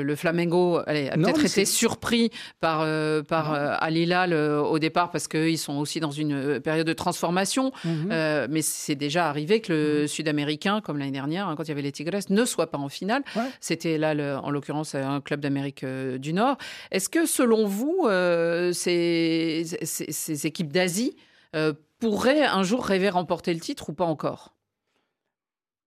[0.04, 2.78] le Flamengo allez, a peut-être été surpris par,
[3.24, 3.76] par Non.
[3.80, 7.72] Al Hilal euh, au départ parce qu'ils sont aussi dans une période de transformation.
[7.86, 11.72] Euh, mais c'est déjà arrivé que le Sud-Américain, comme l'année dernière, hein, quand il y
[11.72, 13.22] avait les Tigres, ne soit pas en finale.
[13.36, 13.42] Ouais.
[13.60, 16.56] C'était là, le- en l'occurrence, un club d'Amérique euh, du Nord.
[16.90, 21.16] Est-ce que, selon vous, euh, ces, ces- ces équipes d'Asie
[21.56, 24.54] euh, pourraient un jour rêver remporter le titre ou pas encore?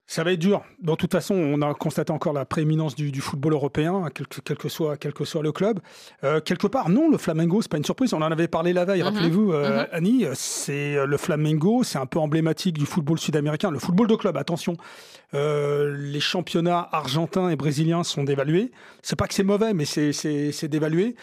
[0.10, 0.64] Ça va être dur.
[0.82, 4.40] De toute façon, on a constaté encore la prééminence du, du football européen, quel que,
[4.40, 5.82] quel que soit, quel que soit le club.
[6.24, 8.14] Euh, quelque part, non, le Flamengo, c'est pas une surprise.
[8.14, 9.02] On en avait parlé la veille.
[9.02, 9.08] Mhm.
[9.08, 9.88] Rappelez-vous, euh, Mhm.
[9.92, 13.70] Annie, c'est euh, le Flamengo, c'est un peu emblématique du football sud-américain.
[13.70, 14.78] Le football de club, attention.
[15.34, 18.72] Euh, les championnats argentins et brésiliens sont dévalués.
[19.04, 21.16] C'est pas que c'est mauvais, mais c'est dévalué.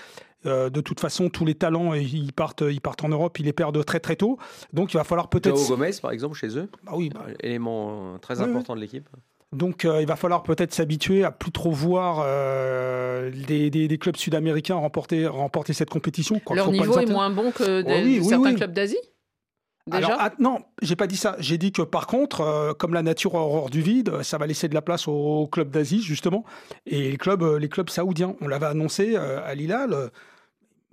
[0.46, 3.52] Euh, de toute façon, tous les talents, ils partent, ils partent en Europe, ils les
[3.52, 4.38] perdent très très tôt.
[4.72, 5.56] Donc, il va falloir peut-être.
[5.56, 8.80] Joao Gomez, par exemple, chez eux, Bah oui, bah, élément euh, très Oui, important de
[8.80, 9.08] l'équipe.
[9.52, 13.98] Donc euh, il va falloir peut-être s'habituer à plus trop voir euh, des, des- des
[13.98, 16.40] clubs sud-américains remporter, remporter cette compétition.
[16.40, 16.56] Quoi.
[16.56, 18.54] Leur niveau est moins bon que Oh oui, oui, certains oui.
[18.56, 18.98] clubs d'Asie?
[19.86, 19.98] Déjà?
[20.08, 21.36] Alors, ah, non, j'ai pas dit ça.
[21.38, 24.46] J'ai dit que par contre, euh, comme la nature a horreur du vide, ça va
[24.48, 26.44] laisser de la place aux clubs d'Asie justement
[26.86, 28.34] et les clubs, euh, les clubs saoudiens.
[28.40, 29.92] On l'avait annoncé euh, à Lilal.
[29.92, 30.08] euh,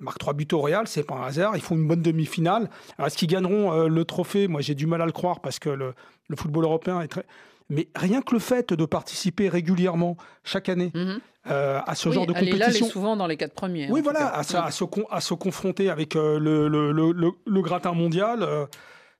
[0.01, 1.55] marque 3 buts au Real, c'est pas un hasard.
[1.55, 2.69] Ils font une bonne demi-finale.
[3.03, 4.47] Est-ce qu'ils gagneront euh, le trophée?
[4.47, 5.93] Moi, j'ai du mal à le croire parce que le,
[6.27, 7.25] le football européen est très.
[7.69, 11.19] Mais rien que le fait de participer régulièrement chaque année Mhm.
[11.49, 12.85] euh, à ce Oui, genre de Al Hilal compétition.
[12.87, 13.85] est souvent dans les quatre premiers.
[13.89, 16.67] Oui, en tout voilà, à, se- à se, con- à se confronter avec euh, le,
[16.67, 18.45] le, le, gratin mondial,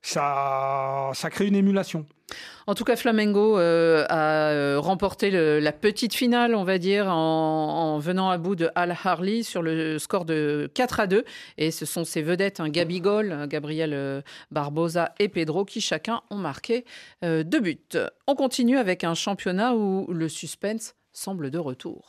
[0.02, 2.06] ça, ça crée une émulation.
[2.66, 7.94] En tout cas, Flamengo euh, a euh, remporté la petite finale, on va dire, en,
[7.94, 11.24] en venant à bout de Al Harley sur le score de 4 à 2.
[11.58, 16.36] Et ce sont ses vedettes, hein, Gabigol, Gabriel euh, Barbosa et Pedro, qui chacun ont
[16.36, 16.84] marqué
[17.22, 17.78] deux buts.
[18.26, 22.08] On continue avec un championnat où le suspense semble de retour.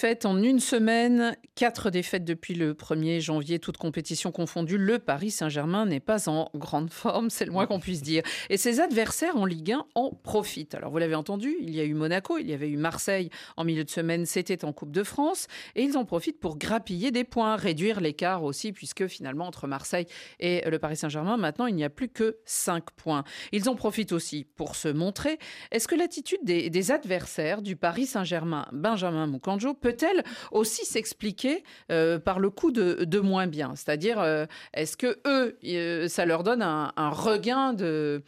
[0.00, 4.78] Défaites en une semaine, quatre défaites depuis le 1er janvier, toutes compétitions confondues.
[4.78, 8.22] Le Paris Saint-Germain n'est pas en grande forme, c'est le moins qu'on puisse dire.
[8.48, 10.74] Et ses adversaires en Ligue 1 en profitent.
[10.74, 13.64] Alors vous l'avez entendu, il y a eu Monaco, il y avait eu Marseille en
[13.64, 15.48] milieu de semaine, c'était en Coupe de France.
[15.74, 20.06] Et ils en profitent pour grappiller des points, réduire l'écart aussi, puisque finalement entre Marseille
[20.38, 23.22] et le Paris Saint-Germain, maintenant il n'y a plus que 5 points.
[23.52, 25.38] Ils en profitent aussi pour se montrer.
[25.72, 31.49] Est-ce que l'attitude des, adversaires du Paris Saint-Germain, Benjamin Moukanjo, peut-elle aussi s'expliquer
[31.90, 36.42] euh, par le coup de, moins bien C'est-à-dire, euh, est-ce que eux, euh, ça leur
[36.42, 38.22] donne un, regain de,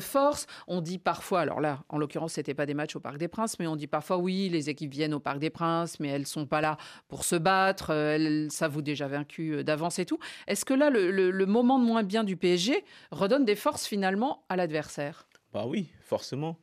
[0.00, 0.46] force?
[0.66, 3.58] On dit parfois, alors là, en l'occurrence, c'était pas des matchs au Parc des Princes,
[3.58, 6.46] mais on dit parfois oui, les équipes viennent au Parc des Princes, mais elles sont
[6.46, 6.76] pas là
[7.08, 10.18] pour se battre, elles savent déjà vaincu euh, d'avance et tout.
[10.46, 13.86] Est-ce que là, le, le- le moment de moins bien du PSG redonne des forces
[13.86, 15.26] finalement à l'adversaire?
[15.52, 16.56] Bah oui, forcément.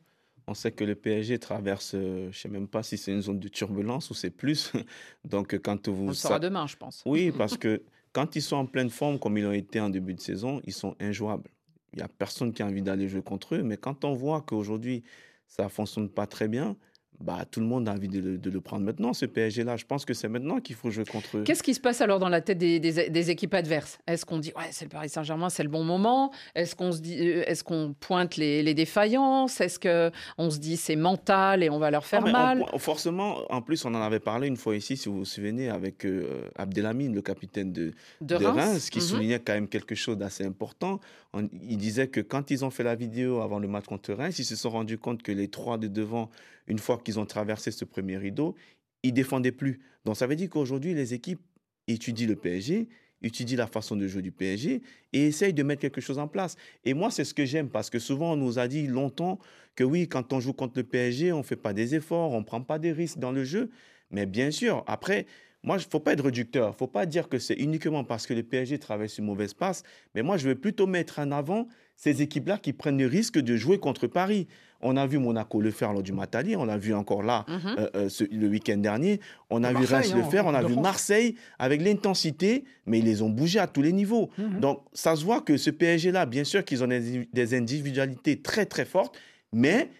[0.50, 3.38] On sait que le PSG traverse, euh, je sais même pas si c'est une zone
[3.38, 4.72] de turbulence ou c'est plus.
[5.24, 7.04] Donc euh, quand vous On le saura demain, je pense.
[7.06, 10.12] Oui, parce que quand ils sont en pleine forme, comme ils l'ont été en début
[10.12, 11.48] de saison, ils sont injouables.
[11.92, 13.62] Il n'y a personne qui a envie d'aller jouer contre eux.
[13.62, 15.04] Mais quand on voit qu'aujourd'hui,
[15.46, 16.76] ça ne fonctionne pas très bien,
[17.20, 19.76] bah, tout le monde a envie de le, de le prendre maintenant, ce PSG-là.
[19.76, 21.44] Je pense que c'est maintenant qu'il faut jouer contre eux.
[21.44, 23.98] Qu'est-ce qui se passe alors dans la tête des, des- des équipes adverses?
[24.06, 26.32] Est-ce qu'on dit ouais c'est le Paris Saint-Germain, c'est le bon moment?
[26.54, 29.60] Est-ce qu'on se dit, euh, est-ce qu'on pointe les, les défaillances?
[29.60, 32.64] Est-ce que on se dit c'est mental et on va leur faire Non, mais mal?
[32.72, 35.68] on- forcément, en plus, on en avait parlé une fois ici, si vous vous souvenez,
[35.68, 39.04] avec euh, Abdelhamid, le capitaine de, de de Reims, Reims, qui Mhm.
[39.04, 41.00] soulignait quand même quelque chose d'assez important.
[41.32, 44.38] On- il disait que quand ils ont fait la vidéo avant le match contre Reims,
[44.38, 46.30] ils se sont rendus compte que les trois de devant,
[46.70, 48.54] une fois qu'ils ont traversé ce premier rideau,
[49.02, 49.80] ils défendaient plus.
[50.04, 51.40] Donc ça veut dire qu'aujourd'hui, les équipes
[51.88, 52.88] étudient le PSG,
[53.22, 54.80] étudient la façon de jouer du PSG
[55.12, 56.56] et essayent de mettre quelque chose en place.
[56.84, 59.40] Et moi, c'est ce que j'aime parce que souvent, on nous a dit longtemps
[59.74, 62.40] que oui, quand on joue contre le PSG, on ne fait pas des efforts, on
[62.40, 63.70] ne prend pas des risques dans le jeu.
[64.10, 65.26] Mais bien sûr, après,
[65.62, 66.68] moi, il ne faut pas être réducteur.
[66.68, 69.54] Il ne faut pas dire que c'est uniquement parce que le PSG traverse une mauvaise
[69.54, 69.82] passe.
[70.14, 71.66] Mais moi, je veux plutôt mettre en avant
[72.02, 74.46] ces équipes-là qui prennent le risque de jouer contre Paris.
[74.80, 77.60] On a vu Monaco le faire lors du Matali, on l'a vu encore là Mhm.
[77.78, 79.20] euh, euh, ce- le week-end dernier.
[79.50, 80.82] On a vu Reims hein, le en faire, on a vu France.
[80.82, 84.30] Marseille avec l'intensité, mais ils les ont bougés à tous les niveaux.
[84.38, 84.60] Mhm.
[84.60, 88.64] Donc, ça se voit que ce PSG-là, bien sûr qu'ils ont des, des individualités très,
[88.64, 89.18] très fortes,
[89.52, 89.90] mais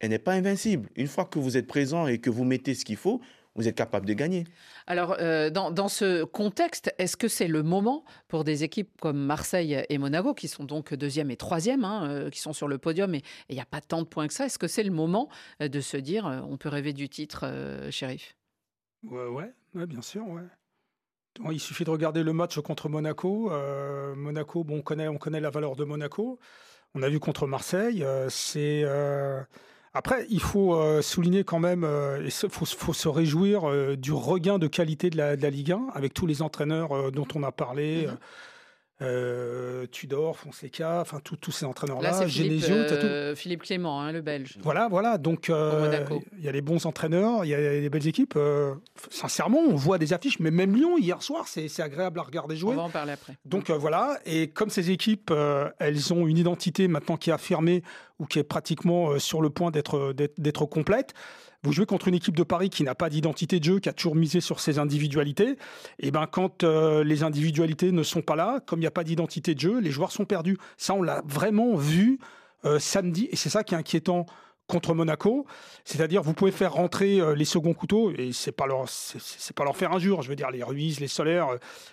[0.00, 0.90] elle n'est pas invincible.
[0.96, 3.22] Une fois que vous êtes présent et que vous mettez ce qu'il faut,
[3.56, 4.44] vous êtes capable de gagner.
[4.86, 9.18] Alors, euh, dans, dans ce contexte, est-ce que c'est le moment pour des équipes comme
[9.18, 12.78] Marseille et Monaco, qui sont donc deuxième et troisième, hein, euh, qui sont sur le
[12.78, 14.92] podium, et il n'y a pas tant de points que ça, est-ce que c'est le
[14.92, 15.28] moment
[15.62, 18.36] euh, de se dire, euh, on peut rêver du titre, euh, shérif
[19.02, 20.42] Ouais, ouais, ouais, bien sûr, ouais.
[21.52, 23.52] Il suffit de regarder le match contre Monaco.
[23.52, 26.38] Euh, Monaco, bon, on connaît, on connaît la valeur de Monaco.
[26.94, 28.02] On a vu contre Marseille.
[28.02, 29.42] euh, c'est euh,
[29.96, 34.12] après, il faut euh, souligner quand même, euh, il faut, faut se réjouir euh, du
[34.12, 37.26] regain de qualité de la, de la Ligue 1 avec tous les entraîneurs euh, dont
[37.34, 38.06] on a parlé.
[38.06, 38.16] Mhm.
[39.02, 44.22] Euh, Tudor, Fonseca, enfin tous ces Là, entraîneurs-là, Genesio, tout- euh, Philippe Clément, hein, le
[44.22, 44.58] Belge.
[44.62, 45.18] voilà, voilà.
[45.18, 46.00] Donc, euh,
[46.38, 48.38] il y a les bons entraîneurs, il y a des belles équipes.
[49.10, 52.58] sincèrement, on voit des affiches, mais même Lyon, hier soir, c'est agréable à regarder On
[52.58, 52.76] jouer.
[52.76, 53.34] va en parler après.
[53.44, 55.32] Donc voilà, et comme ces équipes,
[55.78, 57.82] elles ont une identité maintenant qui est affirmée
[58.18, 61.12] ou qui est pratiquement sur le point d'être complète,
[61.66, 63.92] vous jouez contre une équipe de Paris qui n'a pas d'identité de jeu, qui a
[63.92, 65.56] toujours misé sur ses individualités.
[65.98, 69.04] Et ben quand euh, les individualités ne sont pas là, comme il n'y a pas
[69.04, 70.56] d'identité de jeu, les joueurs sont perdus.
[70.76, 72.18] Ça, on l'a vraiment vu
[72.64, 74.26] euh, samedi, et c'est ça qui est inquiétant
[74.68, 75.46] contre Monaco,
[75.84, 79.62] c'est-à-dire vous pouvez faire rentrer euh, les seconds couteaux et c'est pas leur c'est- pas
[79.64, 81.48] leur faire injure, je veux dire les Ruiz, les Solaires,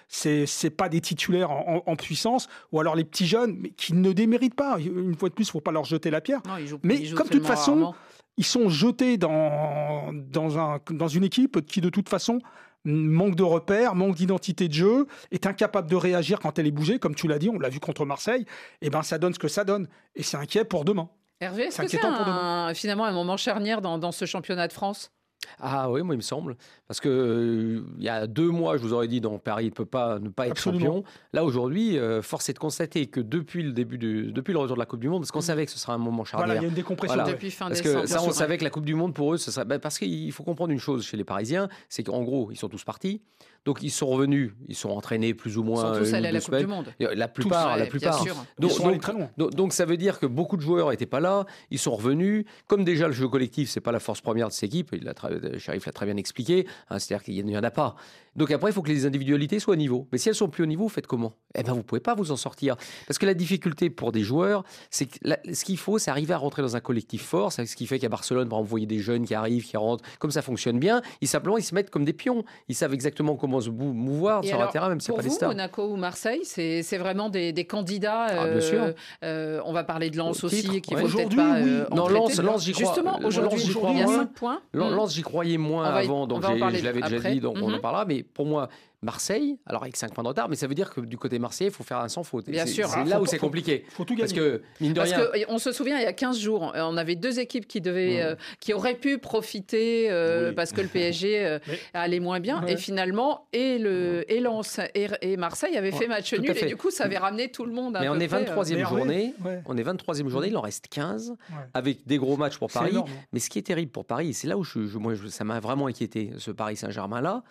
[0.07, 4.11] c'est c'est pas des titulaires en, puissance ou alors les petits jeunes mais qui ne
[4.11, 4.77] déméritent pas.
[4.79, 6.41] Une fois de plus, faut pas leur jeter la pierre.
[6.47, 7.95] Non, Mais comme de toute façon, rarement.
[8.37, 12.39] Ils sont jetés dans dans un dans une équipe qui de toute façon
[12.85, 16.99] manque de repères, manque d'identité de jeu, est incapable de réagir quand elle est bougée,
[16.99, 18.45] comme tu l'as dit, on l'a vu contre Marseille,
[18.81, 19.87] et ben ça donne ce que ça donne.
[20.15, 21.09] Et c'est inquiet pour demain.
[21.39, 24.73] Hervé, est-ce C'est que c'est un- finalement un moment charnière dans, dans ce championnat de
[24.73, 25.11] France?
[25.59, 26.55] Ah oui, moi il me semble.
[26.87, 29.69] Parce que euh, il y a deux mois, je vous aurais dit, dans Paris ne
[29.71, 30.85] peut pas ne pas être Absolument.
[30.85, 31.03] champion.
[31.33, 34.75] Là aujourd'hui, euh, force est de constater que depuis le début du, depuis le retour
[34.75, 36.47] de la Coupe du Monde, parce qu'on savait que ce serait un moment charnière.
[36.47, 37.15] Voilà, il y a une décompression.
[37.15, 37.31] Voilà.
[37.31, 39.37] depuis fin Parce décembre que ça, on savait que la Coupe du Monde pour eux,
[39.37, 39.65] ce serait.
[39.65, 42.69] bah, parce qu'il faut comprendre une chose chez les Parisiens, c'est qu'en gros, ils sont
[42.69, 43.21] tous partis.
[43.65, 45.93] Donc ils sont revenus, ils sont entraînés plus ou Ils moins.
[45.93, 46.67] sont tous allés à la Coupe du.
[46.67, 46.93] Monde.
[46.99, 48.21] La plupart, la bien plupart.
[48.21, 48.35] sûr.
[48.61, 49.29] Ils sont allés donc, très loin.
[49.37, 52.43] donc- donc ça veut dire que beaucoup de joueurs n'étaient pas là, ils sont revenus.
[52.67, 55.13] Comme déjà le jeu collectif, c'est pas la force première de cette équipe, il l'a
[55.13, 57.95] très- Sharif l'a très bien expliqué, hein, c'est-à-dire qu'il n'y en a pas.
[58.35, 60.07] Donc après, il faut que les individualités soient au niveau.
[60.11, 61.33] Mais si elles sont plus au niveau, faites comment?
[61.55, 62.75] Eh ben, vous pouvez pas vous en sortir.
[63.07, 66.33] Parce que la difficulté pour des joueurs, c'est que la- ce qu'il faut, c'est arriver
[66.33, 67.51] à rentrer dans un collectif fort.
[67.51, 69.77] C'est ce qui fait qu'à Barcelone, par exemple, vous voyez des jeunes qui arrivent, qui
[69.77, 71.01] rentrent, comme ça fonctionne bien.
[71.21, 72.43] Ils simplement, ils se mettent comme des pions.
[72.69, 75.21] Ils savent exactement comment se mouvoir Et sur alors, un terrain, même si c'est pas
[75.21, 75.49] des vous, stars.
[75.49, 78.25] Monaco ou Marseille, c'est c'est vraiment des, des candidats.
[78.29, 78.81] Ah, bien sûr.
[78.81, 78.93] euh,
[79.23, 81.03] euh, on va parler de Lens Au aussi, titre, qu'il ouais.
[81.03, 81.55] Aujourd'hui, pas.
[81.61, 81.69] oui.
[81.69, 82.39] euh, Non, en Lens-.
[82.41, 82.85] Lens, j'y crois.
[82.85, 84.17] Justement, Lens, aujourd'hui, il y a moins.
[84.17, 84.61] 5 points.
[84.73, 84.95] Lan- Mm.
[84.95, 87.79] Lens, j'y croyais moins y- avant, on donc je l'avais déjà dit, donc on en
[87.79, 88.05] parlera.
[88.05, 88.69] Mais pour moi,
[89.01, 91.69] Marseille, alors avec 5 points de retard, mais ça veut dire que du côté Marseillais,
[91.69, 92.49] il faut faire un sans faute.
[92.49, 92.87] Bien sûr.
[92.87, 93.83] C'est Ah, là faut- où c'est faut- compliqué.
[93.89, 94.49] faut tout Parce gagner.
[94.51, 95.45] que, mine de Parce rien.
[95.45, 98.21] qu'on se souvient, il y a 15 jours, euh, on avait deux équipes qui, devaient,
[98.21, 100.55] euh, qui auraient pu profiter euh, Oui.
[100.55, 102.63] parce que le PSG euh, Mais- allait moins bien.
[102.63, 102.73] Ouais.
[102.73, 106.53] Et finalement, et, le, et Lens et, et Marseille avaient fait match tout nul.
[106.53, 106.63] fait.
[106.65, 108.37] Et du coup, ça avait ramené tout le monde à Mais peu on est près,
[108.37, 109.33] euh, 23e Mais Hervé, journée.
[109.43, 109.61] ouais.
[109.65, 111.57] On est 23e journée, il en reste 15, Ouais.
[111.73, 112.91] avec des gros matchs pour Paris.
[112.91, 113.09] énorme.
[113.33, 115.27] Mais ce qui est terrible pour Paris, et c'est là où je, je- moi, je-
[115.27, 117.43] ça m'a vraiment inquiété, ce Paris Saint-Germain-là,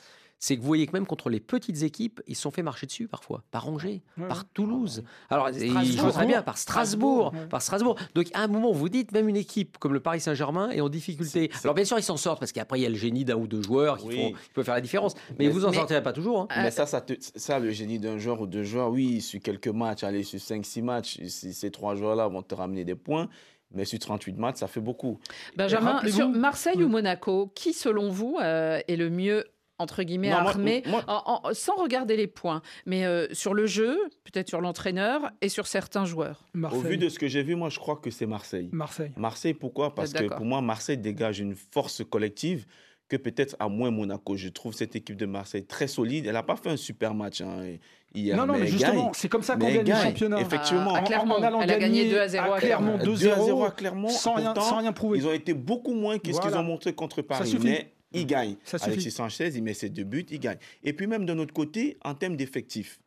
[0.44, 2.86] c'est que vous voyez que même contre les petites équipes, ils se sont fait marcher
[2.86, 4.44] dessus parfois, par Angers, Ouais, par ouais.
[4.54, 5.04] Toulouse.
[5.30, 7.48] Alors, ils jouent très bien par Strasbourg, Strasbourg, ouais.
[7.48, 7.96] par Strasbourg.
[8.16, 10.88] Donc, à un moment, vous dites, même une équipe comme le Paris Saint-Germain est en
[10.88, 11.48] difficulté.
[11.52, 13.24] C'est- c'est- Alors, bien sûr, ils s'en sortent parce qu'après, il y a le génie
[13.24, 14.16] d'un ou deux joueurs qui, Oui.
[14.16, 15.14] font, qui peuvent faire la différence.
[15.38, 16.40] Mais, Mais- vous en mais- sortirez pas toujours.
[16.40, 16.48] hein.
[16.56, 19.40] Euh, Mais ça, ça, te- ça, le génie d'un joueur ou deux joueurs, oui, sur
[19.40, 23.28] quelques matchs, allez, sur 5-6 matchs, ces trois joueurs-là vont te ramener des points.
[23.74, 25.20] Mais sur 38 matchs, ça fait beaucoup.
[25.56, 26.88] Benjamin, sur Marseille ou.
[26.88, 29.44] Monaco, qui selon vous euh, est le mieux
[29.78, 33.52] entre guillemets Non, moi- armé moi- en- en- sans regarder les points, mais euh, sur
[33.54, 36.44] le jeu, peut-être sur l'entraîneur et sur certains joueurs.
[36.54, 36.78] Marseille.
[36.78, 38.68] Au vu de ce que j'ai vu, moi, je crois que c'est Marseille.
[38.72, 39.12] Marseille.
[39.16, 39.94] Marseille, pourquoi?
[39.94, 42.66] Parce que pour moi, Marseille dégage une force collective
[43.08, 44.36] que peut-être à moins Monaco.
[44.36, 46.26] Je trouve cette équipe de Marseille très solide.
[46.26, 47.76] Elle n'a pas fait un super match hein,
[48.14, 48.36] hier.
[48.36, 50.40] non, non, mais justement, c'est comme ça qu'on gagne le championnat.
[50.40, 50.94] Effectivement.
[50.94, 52.60] À, à En- Clermont, en allant elle a gagné gagner 2 à 0 à à
[52.60, 53.14] Clermont, Clermont.
[53.14, 54.08] 2-0, 2-0 à Clermont.
[54.08, 55.18] sans rien, Pourtant, sans rien prouver.
[55.18, 57.48] Ils ont été beaucoup moins que ce qu'ils ont montré contre Paris.
[57.48, 57.64] suffit.
[57.66, 58.56] Mais ils gagnent.
[58.64, 58.90] Ça suffit.
[58.90, 60.58] Alexis Sanchez, il met ses deux buts, il gagne.
[60.82, 62.98] Et puis même de notre côté, en termes d'effectifs,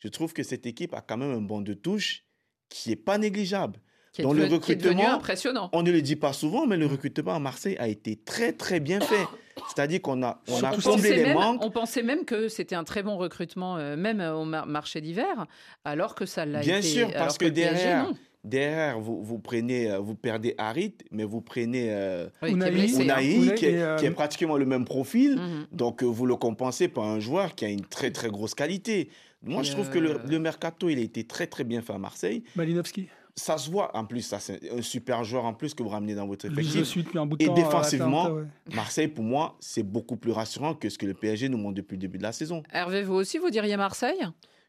[0.00, 2.24] je trouve que cette équipe a quand même un banc de touche
[2.68, 3.80] qui n'est pas négligeable.
[4.12, 5.68] Qui est, Dans le qui est recrutement, impressionnant.
[5.72, 8.80] On ne le dit pas souvent, mais le recrutement à Marseille a été très très
[8.80, 9.26] bien fait.
[9.68, 11.62] C'est-à-dire qu'on a, on a on, comblé les même, manques.
[11.64, 15.46] on pensait même que c'était un très bon recrutement, euh, même au mar- marché d'hiver,
[15.84, 16.70] alors que ça l'a été.
[16.70, 18.02] Bien sûr, parce que le PSG,
[18.44, 22.56] derrière, vous, vous prenez, euh, vous perdez Harit, mais vous prenez euh, Oui, qui est
[22.56, 23.02] Unai, blessé.
[23.04, 25.36] Unai, Unai qui, est, et, euh, qui est pratiquement le même profil.
[25.36, 25.66] Mhm.
[25.72, 29.10] Donc, euh, vous le compensez par un joueur qui a une très, très grosse qualité.
[29.42, 31.80] Moi, Et je trouve que le, euh, le mercato, il a été très, très bien
[31.82, 32.42] fait à Marseille.
[32.56, 33.08] Malinowski.
[33.36, 36.16] Ça se voit, en plus, ça, c'est un super joueur en plus que vous ramenez
[36.16, 36.82] dans votre Je effectif.
[36.82, 37.54] suis depuis un bout de Et temps.
[37.54, 38.42] défensivement, ouais.
[38.74, 41.94] Marseille, pour moi, c'est beaucoup plus rassurant que ce que le PSG nous montre depuis
[41.94, 42.64] le début de la saison.
[42.72, 44.18] Hervé, vous aussi, vous diriez Marseille?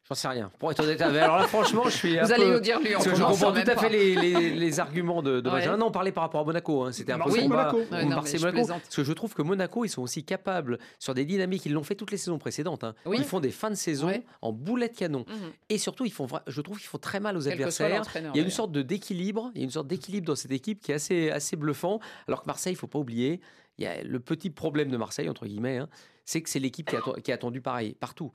[0.08, 0.50] J'en sais rien.
[0.58, 2.92] Pour être honnête, alors là, franchement, je suis un Vous allez nous dire lui, on
[2.94, 5.56] Parce que je comprends tout à fait les, les- les arguments de, de Ouais.
[5.58, 5.76] Benjamin.
[5.76, 6.82] Non, on parlait par rapport à Monaco.
[6.84, 6.90] hein.
[6.90, 7.72] C'était un peu combat.
[7.72, 7.76] Monaco.
[7.78, 8.56] Ou non, Marseille, Monaco.
[8.56, 8.82] plaisante.
[8.82, 11.64] Parce que je trouve que Monaco, ils sont aussi capables sur des dynamiques.
[11.66, 12.82] Ils l'ont fait toutes les saisons précédentes.
[12.82, 12.94] hein.
[13.06, 13.18] Oui.
[13.20, 14.24] Ils font des fins de saison Ouais.
[14.42, 15.24] en boulet de canon.
[15.28, 15.52] Mhm.
[15.68, 18.02] Et surtout, ils font, je trouve qu'ils font très mal aux Quel adversaires.
[18.34, 20.50] Il y a une sorte de d'équilibre, il y a une sorte d'équilibre dans cette
[20.50, 22.00] équipe qui est assez, assez bluffant.
[22.26, 23.40] Alors que Marseille, il faut pas oublier,
[23.78, 25.88] il y a le petit problème de Marseille entre guillemets, hein,
[26.24, 28.32] c'est que c'est l'équipe qui, qui est attendue pareil partout.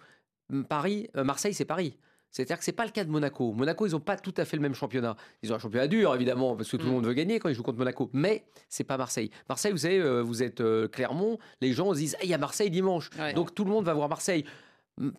[0.70, 1.98] Paris, euh, Marseille, c'est Paris.
[2.32, 3.54] C'est-à-dire que c'est pas le cas de Monaco.
[3.54, 5.16] Monaco, ils n'ont pas tout à fait le même championnat.
[5.42, 6.96] Ils ont un championnat dur, évidemment, parce que tout le Mm.
[6.96, 8.10] monde veut gagner quand ils jouent contre Monaco.
[8.12, 9.32] Mais c'est pas Marseille.
[9.48, 12.34] Marseille, vous savez, euh, vous êtes euh, Clermont, les gens se disent, Ah, il y
[12.34, 13.10] a Marseille dimanche.
[13.18, 13.34] Ouais.
[13.34, 14.44] Donc tout le monde va voir Marseille.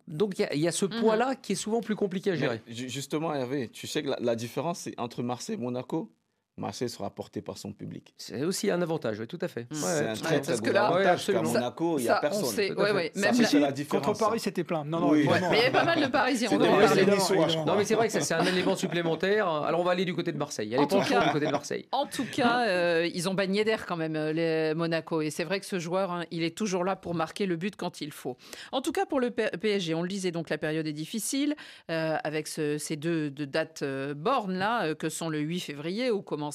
[0.08, 1.00] Donc il y a- il y, a ce Mhm.
[1.00, 2.62] poids-là qui est souvent plus compliqué à gérer.
[2.66, 6.10] Mais justement, Hervé, tu sais que la, la différence entre Marseille et Monaco,
[6.58, 8.14] Marseille sera porté par son public.
[8.16, 9.66] C'est aussi un avantage, oui, tout à fait.
[9.70, 11.04] Ouais, c'est un très à très parce gros que là- Ouais, avantage.
[11.04, 11.52] qu'à absolument.
[11.52, 12.44] Monaco, il n'y a Ça, on personne.
[12.46, 13.12] sait, à ouais, ouais.
[13.14, 14.18] Ça Même fait la- c'est la Contre.
[14.18, 14.82] Paris, c'était plein.
[14.86, 15.24] Non, non, Oui.
[15.24, 15.50] vraiment.
[15.50, 17.64] Mais il y avait pas mal de Parisiens, on en crois.
[17.66, 19.46] Non, mais c'est vrai que ça, c'est un élément supplémentaire.
[19.46, 20.74] Alors, on va aller du côté de Marseille.
[20.74, 21.86] Allez, En tout cas- du côté de Marseille.
[21.92, 25.20] En tout cas, euh, ils ont bagné d'air quand même, euh, les Monaco.
[25.20, 27.76] Et c'est vrai que ce joueur, hein, il est toujours là pour marquer le but
[27.76, 28.38] quand il faut.
[28.72, 31.54] En tout cas, pour le PSG, on le disait, donc la période est difficile,
[31.90, 35.60] euh, avec ce- ces deux, deux dates euh, bornes là, euh, que sont le 8
[35.60, 36.45] février, où commence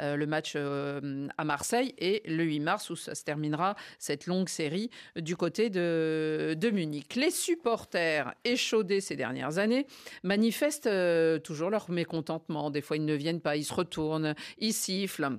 [0.00, 4.26] euh, le match euh, à Marseille et le 8 mars où ça se terminera cette
[4.26, 7.14] longue série du côté de, de Munich.
[7.14, 9.86] Les supporters échaudés ces dernières années
[10.22, 12.70] manifestent euh, toujours leur mécontentement.
[12.70, 15.38] Des fois, ils ne viennent pas, ils se retournent, ils sifflent.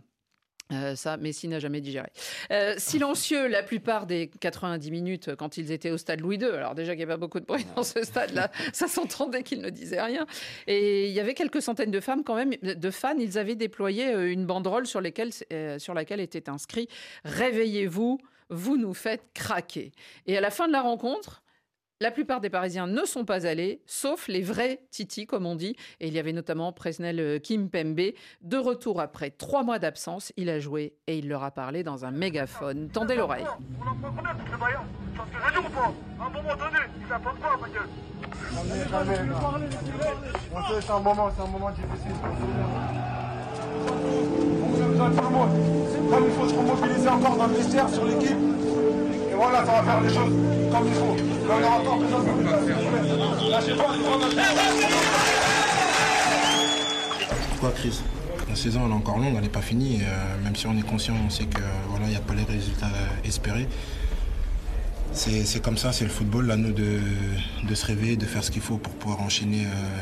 [0.73, 2.09] Euh, ça, Messi n'a jamais digéré.
[2.51, 6.45] Euh, silencieux la plupart des 90 minutes quand ils étaient au stade Louis II.
[6.45, 9.61] Alors déjà qu'il n'y avait pas beaucoup de bruit dans ce stade-là, ça s'entendait qu'ils
[9.61, 10.25] ne disaient rien.
[10.67, 13.17] Et il y avait quelques centaines de femmes quand même, de fans.
[13.17, 16.87] Ils avaient déployé euh, une banderole sur, lesquelles, euh, sur laquelle était inscrit
[17.23, 19.91] «Réveillez-vous, vous nous faites craquer».
[20.25, 21.41] Et à la fin de la rencontre,
[21.99, 25.75] la plupart des Parisiens ne sont pas allés, sauf les vrais Titi, comme on dit.
[25.99, 28.13] Et il y avait notamment Presnel euh, Kimpembe.
[28.41, 32.05] De retour après trois mois d'absence, il a joué et il leur a parlé dans
[32.05, 32.89] un mégaphone.
[32.89, 33.45] Tendez l'oreille.
[33.79, 34.83] On en prend combien toutes les bailleurs
[35.15, 37.89] Ça se fait ou pas À un moment donné, il apporte pas ta gueule?
[38.53, 39.33] Jamais, jamais,
[40.53, 43.07] On sait, c'est un moment, c'est un moment difficile pour tout le monde.
[44.61, 46.09] On a besoin de tout le monde.
[46.11, 48.37] Comme il faut se remobiliser encore dans le vestiaire, sur l'équipe.
[49.37, 50.33] Voilà, ça va faire choses
[50.71, 51.15] comme il faut.
[51.45, 51.59] On
[57.51, 58.01] Pourquoi crise
[58.49, 59.99] La saison elle est encore longue, elle n'est pas finie.
[60.01, 62.45] Euh, même si on est conscient, on sait que voilà, il n'y a pas les
[62.45, 62.89] résultats
[63.23, 63.67] espérés.
[65.11, 66.49] C'est comme ça, c'est le football.
[66.49, 66.99] À nous de,
[67.75, 69.99] se réveiller, de faire ce qu'il faut pour pouvoir enchaîner euh,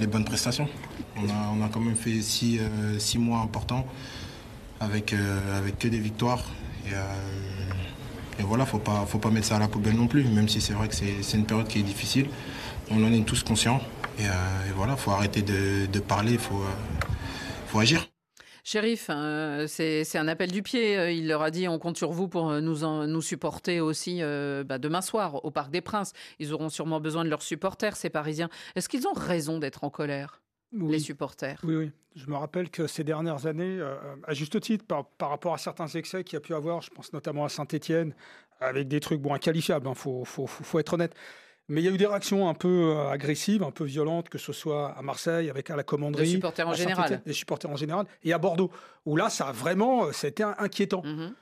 [0.00, 0.68] les bonnes prestations.
[1.16, 3.86] On a, on a quand même fait six, euh, six mois importants
[4.80, 5.14] avec,
[5.56, 6.44] avec que des victoires.
[8.38, 10.60] Et voilà, faut pas, faut pas mettre ça à la poubelle non plus, même si
[10.60, 12.28] c'est vrai que c'est c'est une période qui est difficile.
[12.90, 13.80] On en est tous conscients.
[14.18, 16.68] Et, euh, et voilà, faut arrêter de, de parler, il faut, euh,
[17.66, 18.06] faut agir.
[18.62, 20.96] Shérif, euh, c'est c'est un appel du pied.
[20.96, 23.80] Euh, Il leur a dit on compte sur vous pour euh, nous, en- nous supporter
[23.80, 26.12] aussi euh, bah, demain soir au Parc des Princes.
[26.38, 28.48] Ils auront sûrement besoin de leurs supporters, ces Parisiens.
[28.76, 30.40] Est-ce qu'ils ont raison d'être en colère,
[30.72, 31.60] les supporters?
[31.64, 31.90] Oui, oui.
[32.14, 33.96] Je me rappelle que ces dernières années, euh,
[34.26, 36.90] à juste titre, par, par rapport à certains excès qu'il y a pu avoir, je
[36.90, 38.14] pense notamment à Saint-Etienne,
[38.60, 41.12] avec des trucs bon, inqualifiables, il faut, faut, faut- faut être honnête.
[41.68, 44.36] Mais il y a eu des réactions un peu euh, agressives, un peu violentes, que
[44.38, 46.24] ce soit à Marseille, avec à la commanderie.
[46.26, 46.96] Les supporters en général.
[46.96, 48.06] Saint-Étienne, Les supporters en général.
[48.22, 48.70] Et à Bordeaux,
[49.06, 51.02] où là, ça a vraiment, euh, été un- inquiétant.
[51.04, 51.34] Mhm.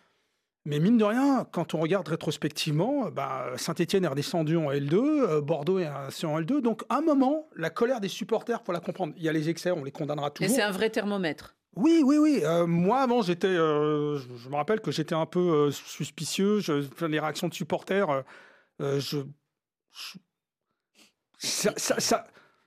[0.65, 5.41] Mais mine de rien, quand on regarde rétrospectivement, bah, Saint-Etienne est redescendu en L2, euh,
[5.41, 6.61] Bordeaux est en L2.
[6.61, 9.49] Donc, à un moment, la colère des supporters, pour la comprendre, il y a les
[9.49, 10.55] excès, on les condamnera Et toujours.
[10.55, 11.57] c'est un vrai thermomètre.
[11.75, 12.43] Oui, oui, oui.
[12.45, 13.47] Euh, moi, avant, j'étais.
[13.49, 16.61] euh, je, je me rappelle que j'étais un peu euh, suspicieux.
[16.61, 18.23] Je, les réactions de supporters, euh,
[18.83, 19.19] euh, je,
[19.91, 20.19] je-
[21.39, 22.25] ça, ça, ça,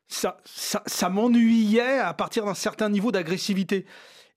[0.08, 3.86] ça, ça- ça m'ennuyait à partir d'un certain niveau d'agressivité.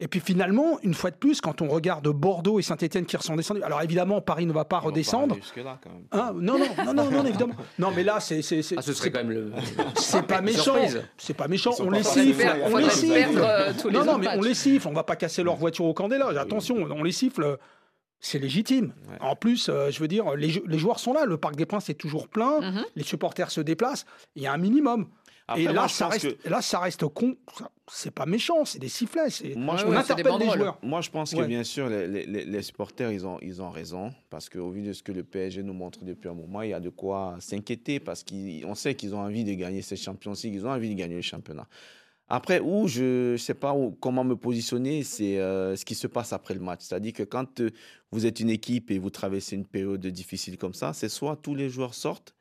[0.01, 3.35] Et puis finalement, une fois de plus, quand on regarde Bordeaux et Saint-Etienne qui sont
[3.35, 5.35] descendus, alors évidemment, Paris ne va pas redescendre.
[5.35, 6.05] jusque-là, quand même.
[6.13, 7.55] Hein, non, non, non, non, non, évidemment.
[7.81, 9.53] Non, mais là, c'est c'est- c'est- Ah, ce serait quand même le.
[9.97, 10.77] c'est pas méchant.
[11.17, 11.73] C'est pas méchant.
[11.81, 12.47] On pas les siffle.
[12.73, 13.13] On les siffle.
[13.13, 14.87] perdre, euh, tous les non, non, mais on les siffle.
[14.87, 16.29] On va pas casser leur voiture au candela.
[16.41, 17.59] Attention, on les siffle.
[18.21, 18.95] C'est légitime.
[19.11, 19.17] Ouais.
[19.21, 21.25] En plus, euh, je veux dire, les, jou- les joueurs sont là.
[21.25, 22.61] Le Parc des Princes est toujours plein.
[22.61, 22.85] Mhm.
[22.97, 24.07] Les supporters se déplacent.
[24.37, 25.09] Il y a un minimum.
[25.51, 27.35] Après, et là, ça reste, que- là, ça reste con.
[27.91, 28.67] C'est pas méchant.
[28.67, 29.29] C'est des sifflets.
[29.57, 30.59] Moi, on ouais, des interpelle les banderoles.
[30.59, 30.79] joueurs.
[30.83, 34.13] Moi, je pense que bien sûr, les- les supporters, ils ont, ils ont raison.
[34.29, 36.75] Parce qu'au vu de ce que le PSG nous montre depuis un moment, il y
[36.75, 37.99] a de quoi s'inquiéter.
[37.99, 40.99] Parce qu'on sait qu'ils ont envie de gagner ces Champions League, ils ont envie de
[40.99, 41.67] gagner le championnat.
[42.31, 46.07] Après, où je ne sais pas où- comment me positionner, c'est euh, ce qui se
[46.07, 46.81] passe après le match.
[46.83, 47.71] C'est-à-dire que quand euh,
[48.13, 51.55] vous êtes une équipe et vous traversez une période difficile comme ça, c'est soit tous
[51.55, 52.35] les joueurs sortent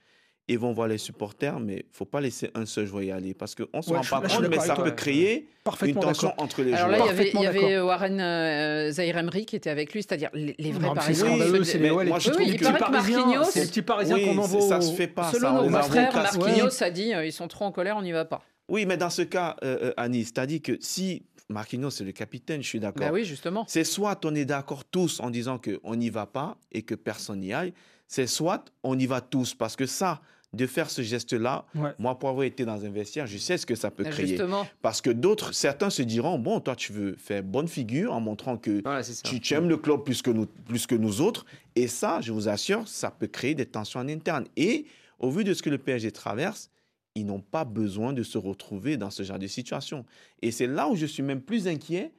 [0.50, 3.12] et vont voir les supporters, mais il ne faut pas laisser un seul joueur y
[3.12, 3.34] aller.
[3.34, 5.50] Parce qu'on ne se Ouais, rend pas compte, mais ça peut créer
[5.84, 7.08] une tension entre les Alors là, joueurs.
[7.08, 7.88] il y avait, il y Parfaitement avait d'accord.
[7.88, 11.26] Warren euh, Zahir Emery qui était avec lui, c'est-à-dire les, les vrais Non, Parisiens.
[11.28, 14.16] scandaleux, ceux c'est ouais, les moi, petits je trouve Oui, il que- les petits Parisiens
[14.16, 14.62] Oui, qu'on envoie.
[14.62, 15.32] ça se fait pas.
[15.34, 16.00] Selon nos casser.
[16.14, 18.42] Marquinhos a dit euh, ils sont trop en colère, on n'y va pas.
[18.70, 22.62] Oui, mais dans ce cas, euh, euh, Annie, c'est-à-dire que si Marquinhos c'est le capitaine,
[22.64, 23.06] je suis d'accord.
[23.08, 23.66] Bah oui, justement.
[23.68, 27.40] C'est soit on est d'accord tous en disant qu'on n'y va pas et que personne
[27.42, 27.74] n'y aille,
[28.08, 29.54] c'est soit on y va tous.
[29.54, 30.22] Parce que ça,
[30.54, 31.92] de faire ce geste-là, Ouais.
[32.00, 34.28] moi, pour avoir été dans un vestiaire, je sais ce que ça peut créer.
[34.28, 34.66] Justement.
[34.82, 38.58] Parce que d'autres, certains se diront, bon, toi, tu veux faire bonne figure en montrant
[38.58, 41.46] que Voilà, tu, tu aimes le club plus que, nous, plus que nous autres.
[41.76, 44.46] Et ça, je vous assure, ça peut créer des tensions en interne.
[44.56, 44.86] Et
[45.20, 46.70] au vu de ce que le PSG traverse,
[47.14, 50.06] ils n'ont pas besoin de se retrouver dans ce genre de situation.
[50.42, 52.12] Et c'est là où je suis même plus inquiet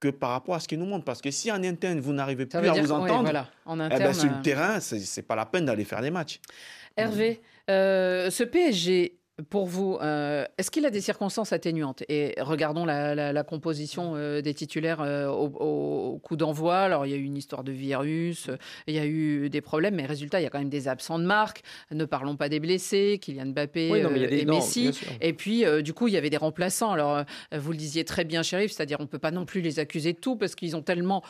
[0.00, 1.04] que par rapport à ce qu'ils nous montrent.
[1.04, 4.02] Parce que si en interne, vous n'arrivez plus à vous entendre, voilà, en eh interne.
[4.04, 6.40] ben, sur euh, le terrain, c'est c'est pas la peine d'aller faire des matchs.
[6.96, 9.14] Hervé, euh, ce PSG
[9.50, 12.02] Pour vous, euh, est-ce qu'il a des circonstances atténuantes?
[12.08, 15.46] Et regardons la, la- la composition euh, des titulaires euh, au,
[16.14, 16.76] au coup d'envoi.
[16.78, 18.50] Alors, il y a eu une histoire de virus,
[18.88, 21.20] il y a eu des problèmes, mais résultat, il y a quand même des absents
[21.20, 21.62] de marque.
[21.92, 24.44] Ne parlons pas des blessés, Kylian Mbappé Oui, non, mais il y a des et
[24.44, 24.90] non, Messi.
[25.20, 26.90] Et puis, du coup, il y avait des remplaçants.
[26.90, 29.78] Alors, vous le disiez très bien, Sheriff, c'est-à-dire on ne peut pas non plus les
[29.78, 31.22] accuser de tout parce qu'ils ont tellement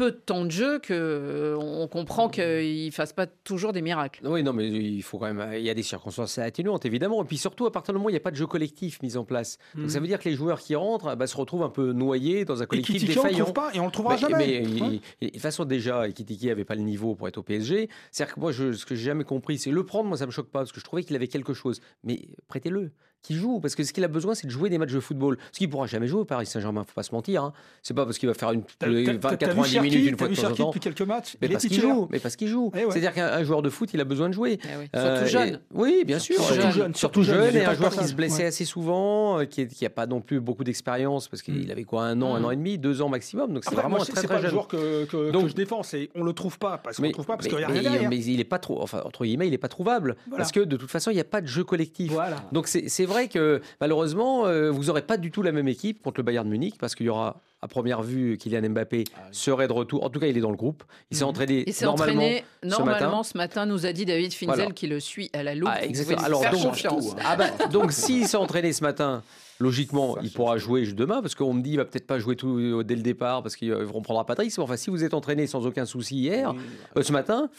[0.00, 3.82] peu de temps de jeu que euh, on comprend qu'ils ne fassent pas toujours des
[3.82, 4.26] miracles.
[4.26, 5.52] Oui, non, mais il faut quand même.
[5.54, 7.22] Il y a des circonstances atténuantes, évidemment.
[7.22, 9.02] Et puis surtout, à partir du moment où il n'y a pas de jeu collectif
[9.02, 9.58] mis en place.
[9.74, 9.90] Donc Mhm.
[9.90, 12.60] ça veut dire que les joueurs qui rentrent bah, se retrouvent un peu noyés dans
[12.62, 13.44] un Et collectif on ne défaillant.
[13.44, 14.36] trouve pas et on le trouvera Mais- jamais.
[14.46, 14.62] Mais Ouais.
[14.70, 17.90] il- il- de toute façon, déjà, Ekitiki n'avait pas le niveau pour être au PSG.
[18.10, 20.30] C'est-à-dire que moi, je, ce que j'ai jamais compris, c'est le prendre, moi, ça me
[20.30, 21.80] choque pas, parce que je trouvais qu'il avait quelque chose.
[22.04, 22.92] Mais prêtez-le,
[23.22, 25.36] qu'il joue, parce que ce qu'il a besoin, c'est de jouer des matchs de football.
[25.52, 27.44] Ce qu'il pourra jamais jouer au Paris Saint-Germain, faut pas se mentir.
[27.44, 27.52] Hein.
[27.82, 29.70] C'est pas parce qu'il va faire une, T'as- une t'as- 20, t'as- t'as vu 90
[29.72, 30.66] Cherki minutes une fois de vu temps en temps.
[30.68, 32.70] depuis quelques matchs Mais Il est parce qu'il joue, mais parce qu'il joue.
[32.74, 32.90] Eh ouais.
[32.90, 34.58] C'est-à-dire qu'un un joueur de foot, il a besoin de jouer.
[34.64, 34.88] Eh oui.
[34.96, 35.48] Euh, Surtout jeune.
[35.54, 36.36] et- oui, bien sûr.
[36.42, 38.48] Surtout jeune, Surtout jeune, il et un joueur qui se blessait Ouais.
[38.48, 41.70] assez souvent, euh, qui n'a pas non plus beaucoup d'expérience, parce qu'il Mm.
[41.70, 42.44] avait quoi, un an, un Mm.
[42.46, 43.52] an et demi, deux ans maximum.
[43.52, 44.50] Donc c'est vraiment moi, un c'est très très jeune.
[44.50, 45.82] joueur que, que, Donc- que je défends.
[45.82, 48.08] C'est on le trouve pas parce qu'on le trouve pas parce qu'il y a rien
[48.08, 50.76] mais il est pas trop, enfin entre guillemets, il est pas trouvable parce que de
[50.76, 52.12] toute façon, il n'y a pas de jeu collectif.
[52.52, 56.02] Donc c'est c'est vrai que malheureusement, euh, vous n'aurez pas du tout la même équipe
[56.02, 59.68] contre le Bayern de Munich parce qu'il y aura à première vue Kylian Mbappé serait
[59.68, 60.02] de retour.
[60.04, 60.82] En tout cas, il est dans le groupe.
[61.10, 61.28] Il s'est Mhm.
[61.30, 62.22] entraîné Il s'est normalement.
[62.22, 63.22] entraîné normalement matin.
[63.22, 64.70] ce matin, nous a dit David Finzel Voilà.
[64.72, 65.68] qui le suit à la loupe.
[65.70, 66.22] Ah, exactement.
[66.22, 67.10] Alors, faire donc- confiance.
[67.10, 67.22] Tout, hein.
[67.26, 69.22] Ah bah, donc s'il s'est entraîné ce matin,
[69.58, 72.58] logiquement, il pourra jouer demain parce qu'on me dit il va peut-être pas jouer tout
[72.58, 74.56] euh, dès le départ parce qu'ils vont prendre Patrice.
[74.56, 76.54] Mais enfin, si vous êtes entraîné sans aucun souci hier,
[76.96, 77.50] euh, ce matin.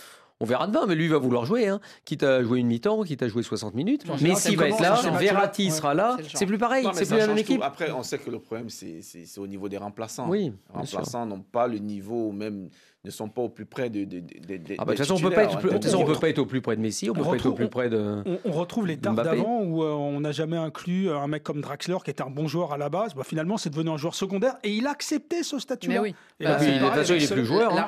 [0.41, 1.79] On verra demain, mais lui va vouloir jouer, hein.
[2.03, 4.03] quitte à jouer une mi-temps, quitte à jouer 60 minutes.
[4.21, 5.69] Mais s'il va être là, Verratti Ouais.
[5.69, 7.41] sera là, C'est plus pareil, c'est plus la même tout.
[7.41, 7.61] équipe.
[7.61, 9.01] Après, on sait que le problème, c'est
[9.37, 10.27] au niveau des remplaçants.
[10.27, 12.69] Oui, Les remplaçants n'ont pas le niveau, même
[13.03, 14.03] ne sont pas au plus près de.
[14.03, 15.79] de, de, de- Ah bah, des de toute façon, on peut pas être, plus- hein.
[15.95, 17.45] on Donc, peut pas être au plus près de Messi, on peut On pas être
[17.47, 18.21] au retrouve- plus près de.
[18.25, 19.23] On, on retrouve les Mbappé.
[19.23, 22.29] d'avant où euh, on n'a jamais inclus euh, un mec comme Draxler qui était un
[22.29, 23.15] bon joueur à la base.
[23.15, 26.01] Bah, finalement, c'est devenu un joueur secondaire et il a accepté ce Mais statut-là.
[26.01, 26.13] oui.
[26.39, 27.73] Et Bah, là, Puis, de toute pareil, façon, il est c'est- plus joueur.
[27.73, 27.85] hein.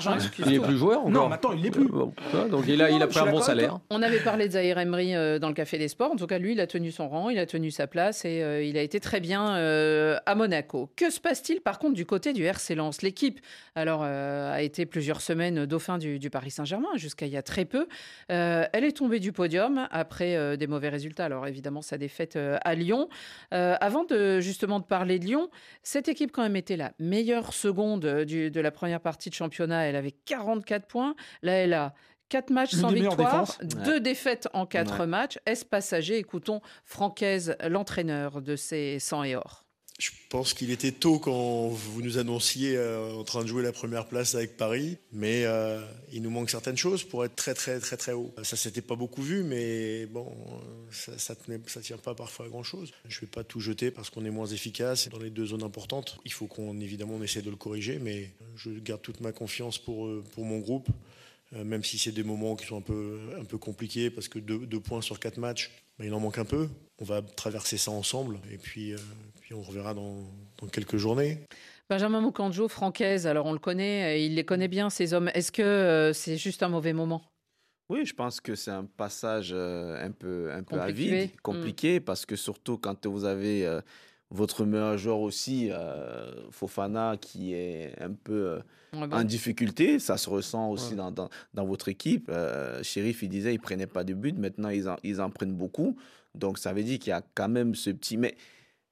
[0.48, 0.64] Il est tout.
[0.64, 1.08] plus joueur.
[1.08, 1.30] Non, encore.
[1.30, 1.88] maintenant, il l'est plus.
[1.88, 3.80] Donc il a, il a Non, pris un bon salaire.
[3.92, 6.12] On avait parlé de Zahir Emery euh, dans le Café des Sports.
[6.12, 8.42] En tout cas, lui, il a tenu son rang, il a tenu sa place et
[8.42, 10.90] euh, il a été très bien euh, à Monaco.
[10.96, 13.02] Que se passe-t-il par contre du côté du RC Lens?
[13.04, 13.40] L'équipe,
[13.76, 17.42] alors, euh, a été plusieurs semaines dauphin du, du Paris Saint-Germain jusqu'à il y a
[17.44, 17.88] très peu.
[18.32, 21.26] Euh, elle est tombée du podium après euh, des mauvais résultats.
[21.26, 23.10] Alors évidemment, sa défaite euh, à Lyon.
[23.52, 25.50] Avant de justement de parler de Lyon,
[25.84, 29.82] cette équipe quand même était la meilleure seconde du- de la première partie de championnat.
[29.88, 31.16] Elle avait 44 points.
[31.42, 31.94] Là, elle a
[32.30, 33.60] 4 matchs sans victoire, défenses.
[33.86, 35.06] deux défaites en 4 Ouais.
[35.08, 35.38] matchs.
[35.46, 39.63] Est-ce passager Écoutons Francaise, l'entraîneur de ces 100 et or.
[40.04, 43.72] Je pense qu'il était tôt quand vous nous annonciez euh, en train de jouer la
[43.72, 45.82] première place avec Paris, mais euh,
[46.12, 48.34] il nous manque certaines choses pour être très très très très haut.
[48.44, 52.48] Ça s'était pas beaucoup vu, mais bon, euh, ça, ça, tenait- ça tient pas parfois
[52.48, 52.92] à grand chose.
[53.08, 56.18] Je vais pas tout jeter parce qu'on est moins efficace dans les deux zones importantes.
[56.26, 60.08] Il faut qu'on évidemment on de le corriger, mais je garde toute ma confiance pour
[60.08, 60.90] euh, mon groupe.
[61.56, 62.82] Euh, même si c'est des moments qui sont un
[63.46, 66.68] peu, compliqués, parce que deux, points sur quatre matchs, ben, il en manque un peu.
[67.00, 68.94] On va traverser ça ensemble, et euh, puis
[69.54, 70.16] on reverra dans,
[70.60, 71.40] dans quelques journées.
[71.90, 75.30] Benjamin Moukanjo, Francaise, alors on le connaît, euh, il les connaît bien ces hommes.
[75.34, 77.22] Est-ce que euh, c'est juste un mauvais moment?
[77.90, 81.20] Oui, je pense que c'est un passage euh, un peu, un peu à Compliqué.
[81.26, 83.82] vide, compliqué, parce que surtout quand vous avez euh,
[84.32, 88.60] votre meilleur joueur aussi, euh, Fofana, qui est un peu euh,
[88.96, 89.18] Ouais, bon.
[89.18, 90.98] en difficulté, ça se ressent aussi Ouais.
[90.98, 92.30] dans, dans, dans votre équipe.
[92.30, 95.54] Euh, Sheriff, il disait, il prenait pas de but, maintenant ils en, ils en prennent
[95.56, 95.98] beaucoup.
[96.36, 98.18] Donc ça veut dire qu'il y a quand même ce petit...
[98.18, 98.36] Mais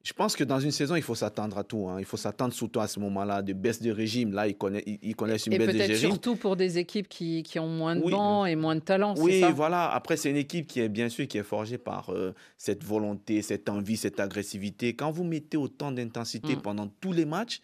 [0.03, 1.87] je pense que dans une saison, il faut s'attendre à tout.
[1.87, 1.97] hein.
[1.99, 4.33] Il faut s'attendre surtout à ce moment-là de baisse de régime.
[4.33, 6.09] Là, ils connaissent, ils, connaissent une Et baisse de peut-être régime.
[6.09, 8.11] surtout pour des équipes qui, qui ont moins de Oui.
[8.11, 9.51] bancs et moins de talent, c'est Oui, ça?
[9.51, 9.89] voilà.
[9.91, 13.41] Après, c'est une équipe qui est bien sûr qui est forgée par euh, cette volonté,
[13.43, 14.95] cette envie, cette agressivité.
[14.95, 16.61] Quand vous mettez autant d'intensité Mm.
[16.61, 17.61] pendant tous les matchs,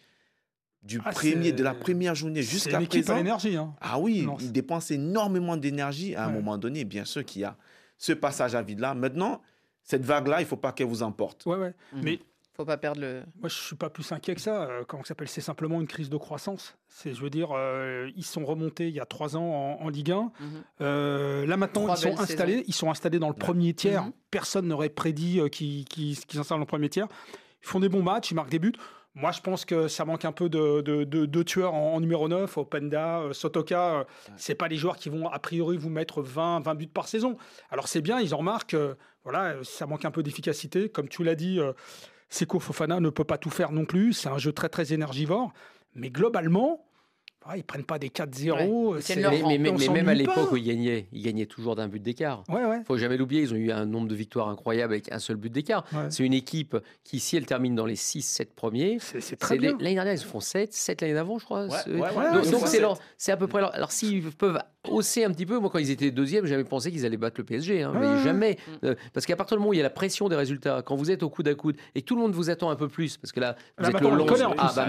[0.84, 3.56] du Ah, premier, c'est- de la première journée C'est jusqu'à une équipe à présent, l'énergie.
[3.56, 3.74] hein.
[3.80, 4.40] ah oui, Lens.
[4.42, 6.34] ils dépensent énormément d'énergie à un Ouais.
[6.34, 6.84] moment donné.
[6.84, 7.56] Bien sûr qu'il y a
[7.96, 8.94] ce passage à vide là.
[8.94, 9.42] Maintenant,
[9.82, 11.44] cette vague là, il faut pas qu'elle vous emporte.
[11.46, 11.74] Ouais, ouais.
[11.92, 12.00] Mhm.
[12.04, 12.20] Mais
[12.58, 13.22] Faut pas perdre le.
[13.38, 14.64] moi, je suis pas plus inquiet que ça.
[14.64, 15.28] Euh, Comment ça s'appelle?
[15.28, 16.76] C'est simplement une crise de croissance.
[16.88, 19.88] C'est, je veux dire, euh, ils sont remontés il y a trois ans en, en
[19.88, 20.22] Ligue 1.
[20.22, 20.30] Mhm.
[20.80, 22.52] Euh, là maintenant, Trois ils sont installés.
[22.54, 22.64] saisons.
[22.66, 24.02] Ils sont installés dans le premier tiers.
[24.06, 24.12] Mhm.
[24.32, 27.06] Personne n'aurait prédit euh, qu'ils, qu'ils s'installent dans le premier tiers.
[27.62, 28.72] Ils font des bons matchs, ils marquent des buts.
[29.14, 32.00] Moi, je pense que ça manque un peu de, de- de- de tueurs en, en
[32.00, 32.58] numéro 9.
[32.58, 34.04] Openda, euh, Sotoka, euh,
[34.36, 37.36] c'est pas les joueurs qui vont a priori vous mettre 20, 20 buts par saison.
[37.70, 38.74] Alors c'est bien, ils en remarquent.
[38.74, 40.88] euh, voilà, ça manque un peu d'efficacité.
[40.88, 41.72] Comme tu l'as dit, euh,
[42.30, 44.12] Seko Fofana ne peut pas tout faire non plus.
[44.12, 45.52] C'est un jeu très très énergivore.
[45.94, 46.87] Mais globalement,
[47.48, 48.92] ah, ils prennent pas des 4-0.
[48.92, 49.00] Ouais.
[49.00, 52.02] c'est- Tiennent leur Mais, même à l'époque où ils gagnaient, ils gagnaient toujours d'un but
[52.02, 52.44] d'écart.
[52.48, 52.80] Ouais, ouais.
[52.86, 55.50] faut jamais l'oublier, ils ont eu un nombre de victoires incroyable avec un seul but
[55.52, 55.84] d'écart.
[55.92, 56.06] Ouais.
[56.10, 60.12] C'est une équipe qui, si elle termine dans les 6-7 premiers, C'est très l'année dernière,
[60.12, 61.64] ils font 7, 7 l'année d'avant, je crois.
[61.66, 62.66] Ouais, C'est- ouais, ouais, Ouais, donc c'est donc ça.
[62.66, 65.70] c'est leur- c'est à peu près leur- Alors s'ils peuvent hausser un petit peu, moi
[65.70, 68.22] quand ils étaient deuxième, j'avais pensé qu'ils allaient battre le PSG, hein, Ouais, mais ouais.
[68.24, 68.56] jamais.
[68.84, 70.96] Euh, parce qu'à partir du moment où il y a la pression des résultats, quand
[70.96, 72.88] vous êtes au coude à coude et que tout le monde vous attend un peu
[72.88, 74.26] plus, parce que là, vous Là, êtes le long.
[74.58, 74.86] ah, bah,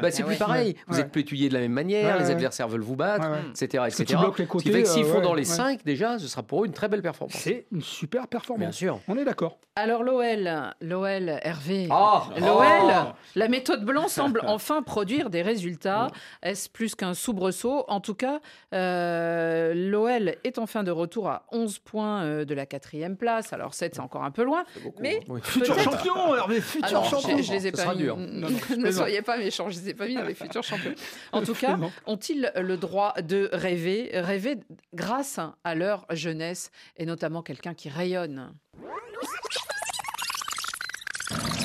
[0.00, 0.74] bah, c'est plus pareil.
[0.88, 3.32] Vous êtes plus étudiés de la même manière, Ouais, les adversaires veulent vous battre, Ouais,
[3.36, 3.50] ouais.
[3.50, 3.84] etc.
[3.86, 4.04] Etc.
[4.08, 5.56] les Ce qui côtés, fait que s'ils euh, font ouais, dans les ouais.
[5.56, 7.36] 5, déjà, ce sera pour eux une très belle performance.
[7.36, 8.74] C'est une super Bien performance.
[8.74, 8.98] sûr.
[9.08, 9.58] On est d'accord.
[9.74, 10.50] Alors l'OL,
[10.82, 11.88] l'OL, Hervé.
[11.90, 16.08] Ah L'OL, la méthode blanc semble enfin produire des résultats.
[16.42, 17.84] Est-ce plus qu'un soubresaut?
[17.88, 18.40] En tout cas,
[18.74, 23.52] euh, l'OL est en fin de retour à 11 points euh, de la quatrième place.
[23.52, 24.64] Alors 7, c'est encore un peu loin.
[25.00, 25.40] Mais Oui.
[25.42, 27.38] Futur champion, Hervé, futur Ah non, champion.
[27.38, 28.02] je, je les ai Ce pas mis.
[28.06, 28.48] Non, non,
[28.78, 30.92] ne soyez pas méchants, je les ai pas mis dans les futurs champions.
[31.32, 31.78] En tout cas.
[32.06, 34.58] Ont-ils le droit de rêver, rêver
[34.94, 38.52] grâce à leur jeunesse et notamment quelqu'un qui rayonne?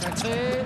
[0.02, 0.64] Cacré.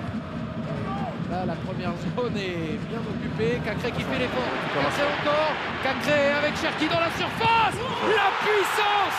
[1.30, 3.58] Là, la première zone est bien occupée.
[3.64, 4.52] Cacré qui fait l'effort.
[4.74, 5.54] Cacré encore.
[5.82, 7.76] Cacré avec Cherki dans la surface.
[8.04, 9.18] La puissance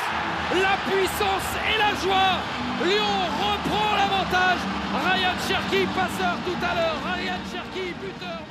[0.54, 2.38] La puissance et la joie
[2.86, 4.62] Lyon reprend l'avantage.
[4.94, 7.00] Ryan Cherki, passeur tout à l'heure.
[7.04, 8.43] Ryan Cherki, buteur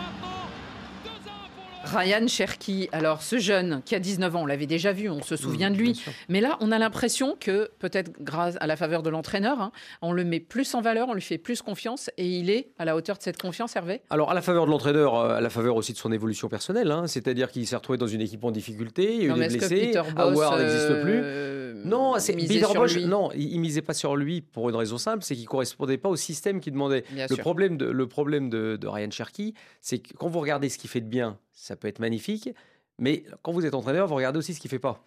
[1.85, 5.37] Ryan Cherki, alors ce jeune qui a 19 ans, on l'avait déjà vu, on se
[5.37, 8.76] souvient de Mmh, Bien lui, mais là on a l'impression que peut-être grâce à la
[8.76, 12.11] faveur de l'entraîneur, hein, on le met plus en valeur, on lui fait plus confiance
[12.16, 14.01] et il est à la hauteur de cette confiance, Hervé?
[14.11, 16.91] Alors, à la faveur de l'entraîneur, euh, à la faveur aussi de son évolution personnelle,
[16.91, 19.49] hein, c'est-à-dire qu'il s'est retrouvé dans une équipe en difficulté, il y a eu des
[19.59, 21.20] blessés, Howard n'existe plus.
[21.22, 23.07] euh, Non, c'est Peter lui?
[23.07, 26.09] non, il, il misait pas sur lui pour une raison simple, c'est qu'il correspondait pas
[26.09, 27.05] au système qu'il demandait.
[27.11, 27.43] Bien Le sûr.
[27.43, 30.91] problème, de, le problème de, de Ryan Cherky, c'est que quand vous regardez ce qu'il
[30.91, 32.50] fait de bien, ça peut être magnifique,
[32.98, 35.05] mais quand vous êtes entraîneur, vous regardez aussi ce qu'il fait pas.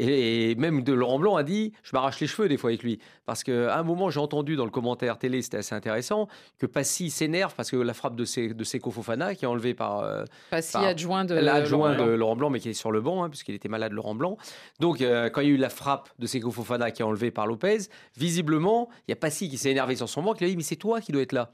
[0.00, 3.00] Et, même de Laurent Blanc a dit, je m'arrache les cheveux des fois avec lui,
[3.26, 7.10] parce qu'à un moment j'ai entendu dans le commentaire télé, c'était assez intéressant, que Passy
[7.10, 10.24] s'énerve parce que la frappe de, Se- de Seko Fofana qui est enlevée par euh,
[10.50, 12.16] Passy par- adjoint de l'adjoint Laurent de Blanc.
[12.16, 14.36] Laurent Blanc, mais qui est sur le banc, hein, puisqu'il était malade, Laurent Blanc.
[14.78, 17.32] Donc, euh, quand il y a eu la frappe de Seko Fofana qui est enlevée
[17.32, 17.78] par Lopez,
[18.16, 20.56] visiblement, il y a Passy qui s'est énervé sur son banc, qui lui a dit
[20.56, 21.52] Mais c'est toi qui dois être là.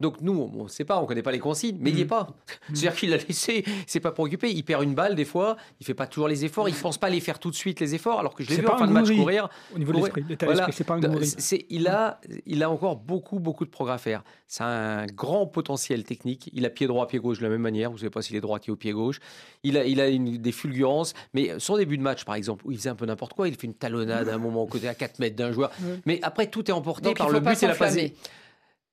[0.00, 2.02] Donc, nous, on ne sait pas, on ne connaît pas les consignes, mais il n'y
[2.02, 2.28] est pas.
[2.68, 5.86] C'est-à-dire qu'il l'a laissé, il s'est pas préoccupé, il perd une balle des fois, il
[5.86, 7.96] fait pas toujours les efforts, il ne pense pas les faire tout de suite, les
[7.96, 9.48] efforts, alors que je l'ai C'est vu pas en fin de match courir.
[9.74, 10.68] Au niveau de Ouais, l'esprit, voilà.
[10.70, 14.22] c'est pas un c'est- il, a, il a encore beaucoup, beaucoup de progrès à faire.
[14.46, 16.48] C'est un grand potentiel technique.
[16.54, 17.90] Il a pied droit, pied gauche de la même manière.
[17.90, 19.18] Vous ne savez pas s'il est droitier ou pied gauche.
[19.64, 21.12] Il a, il a une- des fulgurances.
[21.34, 23.54] Mais son début de match, par exemple, où il faisait un peu n'importe quoi, il
[23.56, 25.70] fait une talonnade à un moment au côté à 4 mètres d'un joueur.
[26.06, 27.96] Mais après, tout est emporté Donc par le but et la passe.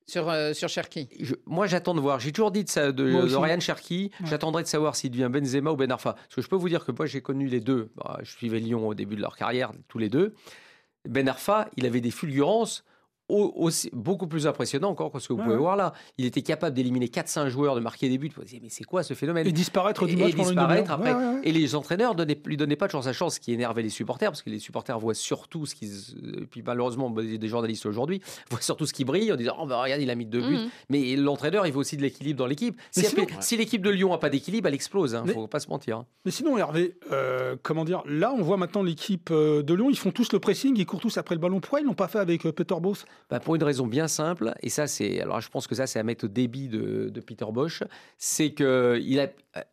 [0.08, 1.10] Sur, euh, sur Cherki.
[1.20, 2.20] Je- moi, j'attends de voir.
[2.20, 3.04] J'ai toujours dit de, ça, de.
[3.38, 4.12] Ryan Cherki.
[4.20, 4.28] Ouais.
[4.28, 6.14] J'attendrai de savoir s'il devient Benzema ou Ben Arfa.
[6.14, 7.90] Parce que je peux vous dire que moi, j'ai connu les deux.
[7.96, 10.34] Bah, je suivais Lyon au début de leur carrière, tous les deux.
[11.08, 12.84] Ben Arfa, il avait des fulgurances
[13.30, 15.62] aussi, beaucoup plus impressionnantes encore que ce que vous Ouais, pouvez ouais.
[15.62, 15.94] voir là.
[16.18, 18.30] Il était capable d'éliminer 4-5 joueurs, de marquer des buts.
[18.36, 19.48] Vous vous dites, mais c'est quoi ce phénomène?
[19.48, 21.14] Et disparaître du et, match et pendant une disparaître demi-heure.
[21.16, 21.26] après.
[21.26, 21.48] Ouais, ouais, ouais.
[21.48, 24.30] Et les entraîneurs ne lui donnaient pas toujours sa chance, ce qui énervait les supporters,
[24.30, 25.86] parce que les supporters voient surtout ce qui.
[26.42, 28.22] Et puis malheureusement, bah, des journalistes aujourd'hui
[28.52, 30.58] voient surtout ce qui brille en disant Oh, bah, regarde, il a mis deux buts.
[30.58, 30.70] Mhm.
[30.90, 32.80] Mais l'entraîneur, il veut aussi de l'équilibre dans l'équipe.
[32.92, 35.18] Si, sinon- si l'équipe de Lyon n'a pas d'équilibre, elle explose.
[35.20, 35.98] Il Mais- faut pas se mentir.
[35.98, 36.06] hein.
[36.26, 38.04] Mais sinon, Hervé, euh, comment dire?
[38.06, 41.00] Là, on voit maintenant l'équipe euh, de Lyon, ils font tous le pressing, ils courent
[41.02, 41.60] tous après le ballon.
[41.60, 44.54] Pourquoi ils l'ont pas fait avec euh, Peter Bosz Bah, pour une raison bien simple,
[44.62, 47.22] et ça c'est, alors je pense que ça c'est à mettre au débit de, de
[47.22, 47.82] Peter Bosch,
[48.20, 49.28] c'est que il a,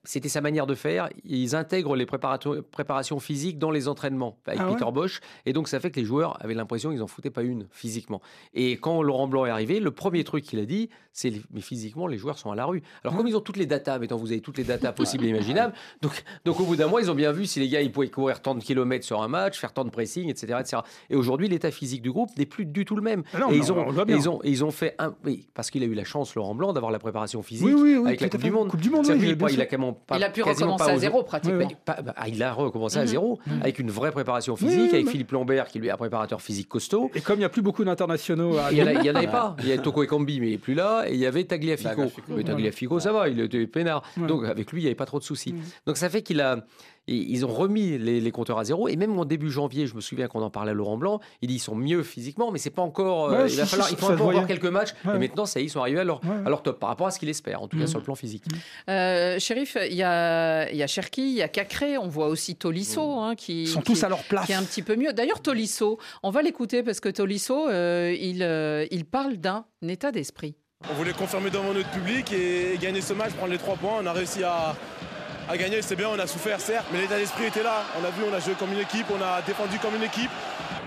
[0.05, 1.11] c'était sa manière de faire.
[1.25, 5.53] Ils intègrent les préparato- préparations physiques dans les entraînements avec Ah ouais Peter Bosch, et
[5.53, 8.23] donc ça fait que les joueurs avaient l'impression qu'ils en foutaient pas une physiquement.
[8.55, 12.07] Et quand Laurent Blanc est arrivé, le premier truc qu'il a dit, c'est mais physiquement
[12.07, 12.83] les joueurs sont à la rue.
[13.05, 15.29] Alors comme ils ont toutes les datas, mettons vous avez toutes les datas possibles et
[15.29, 17.93] imaginables, donc donc au bout d'un mois ils ont bien vu si les gars ils
[17.93, 20.79] pouvaient courir tant de kilomètres sur un match, faire tant de pressing, etc., etc.
[21.11, 23.23] Et aujourd'hui l'état physique du groupe n'est plus du tout le même.
[23.35, 24.17] Ah non, et ils on- ont, on le voit et bien.
[24.17, 26.55] ils ont, et ils ont fait un, oui, parce qu'il a eu la chance, Laurent
[26.55, 28.69] Blanc, d'avoir la préparation physique Oui, oui, oui, avec la Coupe du Monde.
[28.69, 29.67] Coupe du Monde, oui, qu'il- bien il a
[30.07, 31.69] pas, Il a pu recommencer pas à zéro pratiquement.
[31.85, 33.07] Pas- bah, il a recommencé à Mhm.
[33.07, 35.09] zéro avec une vraie préparation Oui, physique, oui, avec.
[35.09, 37.11] Philippe Lambert qui lui est un préparateur physique costaud.
[37.15, 39.57] Et comme il n'y a plus beaucoup d'internationaux à Il y en, il avait pas.
[39.61, 41.05] Il y avait Toko Ekambi, mais il n'est plus là.
[41.09, 41.89] Et il y avait Tagliafico.
[41.91, 44.03] Tagliafico, Mais Tagliafico, ça va, il était peinard.
[44.17, 45.53] Donc avec lui, il n'y avait pas trop de soucis.
[45.53, 45.61] Mhm.
[45.87, 46.59] Donc ça fait qu'il a.
[47.09, 48.89] Ils ont remis les, les compteurs à zéro.
[48.89, 51.49] Et même en début janvier, je me souviens qu'on en parlait à Laurent Blanc, il
[51.49, 53.31] dit ils sont mieux physiquement, mais c'est pas encore.
[53.31, 53.89] euh, Ouais, il va falloir.
[53.89, 54.91] si, il faut encore quelques matchs.
[55.05, 55.17] Ouais.
[55.17, 56.47] Et maintenant, ça y est, ils sont arrivés à leur, Ouais, ouais.
[56.47, 57.89] à leur top par rapport à ce qu'il espère, en tout cas Mhm.
[57.89, 58.45] sur le plan physique.
[58.89, 62.55] Euh, Shérif, il y a, y a Cherki, il y a Cacré, on voit aussi
[62.55, 64.47] Tolisso hein, qui, ils sont qui- tous à leur place.
[64.47, 65.13] qui est un petit peu mieux.
[65.13, 70.13] D'ailleurs, Tolisso, on va l'écouter parce que Tolisso, euh, il, euh, il parle d'un état
[70.13, 70.55] d'esprit.
[70.91, 73.99] On voulait confirmer devant notre public et gagner ce match, prendre les trois points.
[74.03, 74.75] On a réussi à,
[75.49, 77.83] à gagner, c'est bien, on a souffert, certes, mais l'état d'esprit était là.
[78.01, 80.31] On a vu, on a joué comme une équipe, on a défendu comme une équipe.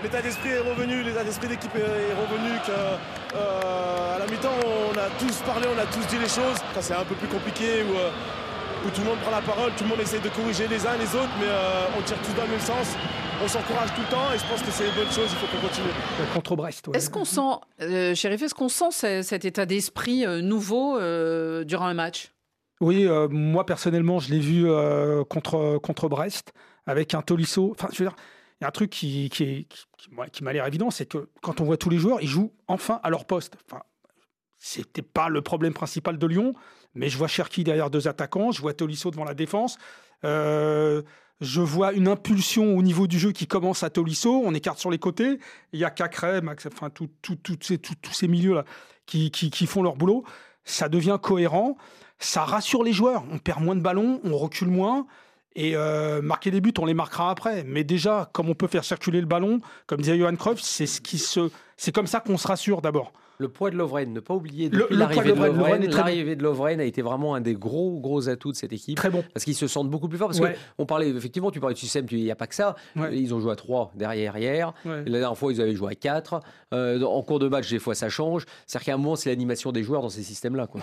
[0.02, 2.50] L'état d'esprit est revenu, l'état d'esprit d'équipe est revenu.
[2.66, 4.50] Que, euh, à la mi-temps,
[4.92, 6.58] on a tous parlé, on a tous dit les choses.
[6.74, 8.10] Quand c'est un peu plus compliqué, où, euh,
[8.86, 10.96] où, tout le monde prend la parole, tout le monde essaie de corriger les uns
[10.98, 12.88] les autres, mais euh, on tire tous dans le même sens.
[13.42, 15.46] On s'encourage tout le temps et je pense que c'est une bonne chose, il faut
[15.54, 15.88] qu'on continue.
[16.32, 20.40] Contre Brest, Est-ce qu'on sent, euh, Chérif, est-ce qu'on sent ce- cet état d'esprit euh,
[20.40, 22.30] nouveau euh, durant un match?
[22.80, 26.52] Oui, euh, moi personnellement, je l'ai vu euh, contre, contre Brest
[26.86, 27.72] avec un Tolisso.
[27.76, 28.16] Enfin, je veux dire,
[28.60, 31.64] il y a un truc qui, qui, qui- m'a l'air évident, c'est que quand on
[31.64, 33.56] voit tous les joueurs, ils jouent enfin à leur poste.
[33.70, 33.82] Enfin,
[34.58, 36.54] c'était pas le problème principal de Lyon,
[36.94, 39.78] mais je vois Cherki derrière deux attaquants, je vois Tolisso devant la défense.
[40.24, 41.02] Euh,
[41.40, 44.90] je vois une impulsion au niveau du jeu qui commence à Tolisso, on écarte sur
[44.90, 45.38] les côtés,
[45.72, 47.08] il y a Cacré, Max, enfin tout
[47.60, 48.64] ces- tous ces milieux-là
[49.06, 50.24] qui, qui- qui font leur boulot.
[50.64, 51.76] Ça devient cohérent,
[52.18, 53.24] ça rassure les joueurs.
[53.30, 55.06] On perd moins de ballons, on recule moins.
[55.54, 57.64] Et euh, marquer des buts, on les marquera après.
[57.64, 61.48] Mais déjà, comme on peut faire circuler le ballon, comme disait Johan Cruyff, c'est ce
[61.78, 63.12] c'est comme ça qu'on se rassure d'abord.
[63.38, 65.96] Le poids de Lovren, ne pas oublier depuis le l'arrivée de Lovren, bon.
[65.96, 68.96] l'arrivée de Lovren a été vraiment un des gros gros atouts de cette équipe.
[68.96, 69.22] Très bon.
[69.34, 70.28] Parce qu'ils se sentent beaucoup plus forts.
[70.28, 70.54] Parce Ouais.
[70.54, 72.76] que on parlait effectivement, tu parlais de système, tu- il n'y a pas que ça.
[72.96, 73.16] Ouais.
[73.16, 74.72] Ils ont joué à 3 derrière hier.
[74.84, 75.02] Ouais.
[75.06, 76.40] La dernière fois, ils avaient joué à 4.
[76.72, 78.44] en cours de match, des fois, ça change.
[78.66, 80.66] C'est-à-dire qu'à un moment, c'est l'animation des joueurs dans ces systèmes-là.
[80.66, 80.80] quoi.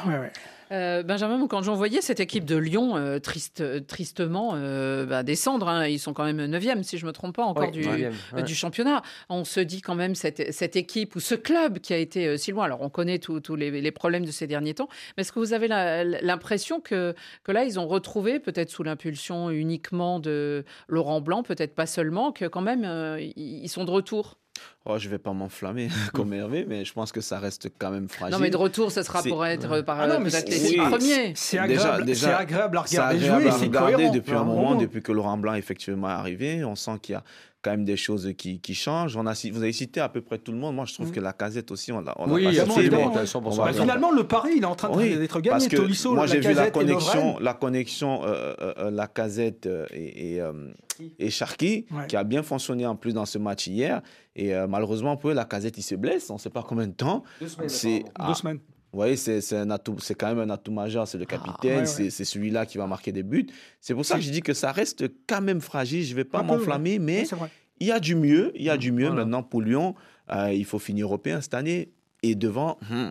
[0.72, 5.22] Euh, Benjamin, quand j'en voyais cette équipe de Lyon euh, triste, euh, tristement euh, bah,
[5.22, 7.72] descendre, hein, ils sont quand même 9e, si je ne me trompe pas, encore Ouais,
[7.72, 9.04] du, euh, du championnat.
[9.30, 12.46] On se dit quand même, cette, cette équipe ou ce club qui a été euh,
[12.46, 15.40] si loin, alors on connaît tous les, problèmes de ces derniers temps, mais est-ce que
[15.40, 21.22] vous avez l'impression que, que là, ils ont retrouvé, peut-être sous l'impulsion uniquement de Laurent
[21.22, 24.38] Blanc, peut-être pas seulement, que quand même, euh, ils sont de retour?
[24.86, 28.10] Oh, je vais pas m'enflammer comme Hervé, mais je pense que ça reste quand même
[28.10, 28.36] fragile.
[28.36, 30.56] Non, mais de retour, ce sera C'est- pour être par Ah non, mais peut-être les
[30.58, 31.34] c'est- six oui, premiers.
[31.36, 34.14] C'est Déjà- agréable, déjà, c'est agréable à C'est regarder agréable jouer, à c'est regarder cohérent.
[34.14, 36.64] depuis un moment, depuis que Laurent Blanc effectivement est arrivé.
[36.66, 37.24] On sent qu'il y a
[37.62, 39.16] quand même des choses qui, qui changent.
[39.16, 40.76] On a, vous avez cité à peu près tout le monde.
[40.76, 43.14] Moi, je trouve que la casette aussi, on l'a Oui, pas évidemment, cité, évidemment, mais
[43.22, 43.38] t'as 100%.
[43.46, 45.68] on va Bah, finalement, le pari, il est en train Oui, d'être parce gagné.
[45.70, 50.34] que Tolisso, moi j'ai vu la connexion, la connexion, euh, euh, euh, la casette et,
[50.34, 50.52] et, euh,
[51.20, 52.08] et Sharky, Ouais.
[52.08, 54.02] qui a bien fonctionné en plus dans ce match hier.
[54.36, 56.88] Et euh, malheureusement pour eux, la casette il se blesse, on ne sait pas combien
[56.88, 57.24] de temps.
[57.40, 58.58] Deux semaines, ah, Deux semaines.
[58.58, 61.84] vous voyez, c'est c'est un atout- c'est quand même un atout majeur, c'est le capitaine,
[61.86, 62.10] ouais, ouais.
[62.10, 63.48] c'est celui-là qui va marquer des buts.
[63.80, 66.04] C'est pour ça que je dis que ça reste quand même fragile.
[66.04, 67.26] Je ne vais pas m'enflammer, mais
[67.80, 68.52] il y a du mieux.
[68.56, 69.24] Il y a du mieux Voilà.
[69.24, 69.96] maintenant pour Lyon.
[70.32, 71.92] euh, il faut finir européen cette année.
[72.26, 73.10] Et devant, hmm,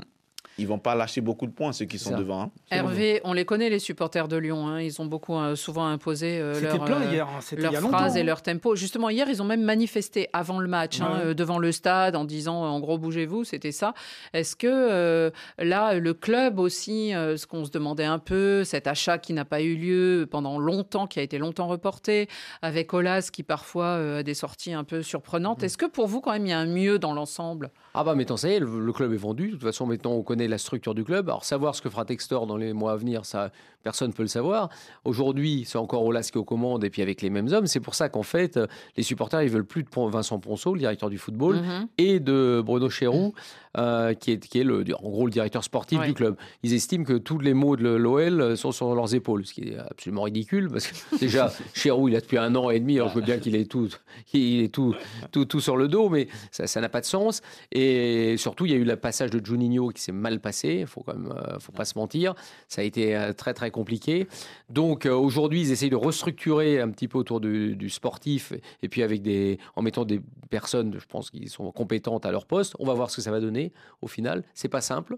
[0.58, 2.16] ils vont pas lâcher beaucoup de points, ceux qui sont ça.
[2.16, 2.42] devant.
[2.42, 2.50] hein.
[2.70, 4.66] Hervé, on les connaît, les supporters de Lyon.
[4.68, 4.80] hein.
[4.80, 7.26] Ils ont beaucoup, euh, souvent imposé euh, leur, plein euh, hier.
[7.28, 8.76] hein, leur phrase et leur tempo.
[8.76, 11.24] Justement, hier, ils ont même manifesté avant le match, hein, Ouais.
[11.26, 13.94] euh, devant le stade, en disant, en gros, bougez-vous, c'était ça.
[14.32, 18.86] Est-ce que euh, là, le club aussi, euh, ce qu'on se demandait un peu, cet
[18.86, 22.28] achat qui n'a pas eu lieu pendant longtemps, qui a été longtemps reporté,
[22.62, 26.20] avec Olas qui parfois euh, a des sorties un peu surprenantes, est-ce que pour vous,
[26.20, 27.70] quand même, il y a un mieux dans l'ensemble?
[27.94, 29.48] Ah bah maintenant ça y est, le, le club est vendu.
[29.48, 31.28] De toute façon, maintenant on connaît la structure du club.
[31.28, 33.50] Alors savoir ce que fera Textor dans les mois à venir, ça
[33.82, 34.68] personne ne peut le savoir.
[35.04, 37.66] Aujourd'hui, c'est encore Olas qui est aux commandes et puis avec les mêmes hommes.
[37.66, 38.66] C'est pour ça qu'en fait, euh,
[38.96, 41.88] les supporters ils veulent plus de Vincent Ponceau, le directeur du football, Mhm.
[41.98, 43.34] et de Bruno Chéroux,
[43.78, 46.06] euh, qui est, qui est le, en gros le directeur sportif Ouais.
[46.06, 46.36] du club.
[46.62, 49.76] Ils estiment que tous les mots de l'OL sont sur leurs épaules, ce qui est
[49.78, 53.14] absolument ridicule parce que déjà Chéroux il a depuis un an et demi, alors je
[53.16, 53.88] veux bien qu'il ait tout,
[54.32, 54.94] il est tout,
[55.32, 57.42] tout, tout sur le dos, mais ça n'a pas de sens.
[57.72, 60.86] Et surtout, il y a eu le passage de Juninho qui s'est mal passé, il
[60.86, 62.34] faut quand même, euh, faut pas se mentir.
[62.68, 64.26] Ça a été euh, très très compliqué.
[64.68, 68.52] Donc euh, aujourd'hui, ils essayent de restructurer un petit peu autour du, du sportif
[68.82, 70.20] et puis avec des, en mettant des
[70.50, 72.74] personnes, je pense, qui sont compétentes à leur poste.
[72.78, 74.44] On va voir ce que ça va donner au final.
[74.54, 75.16] C'est pas simple.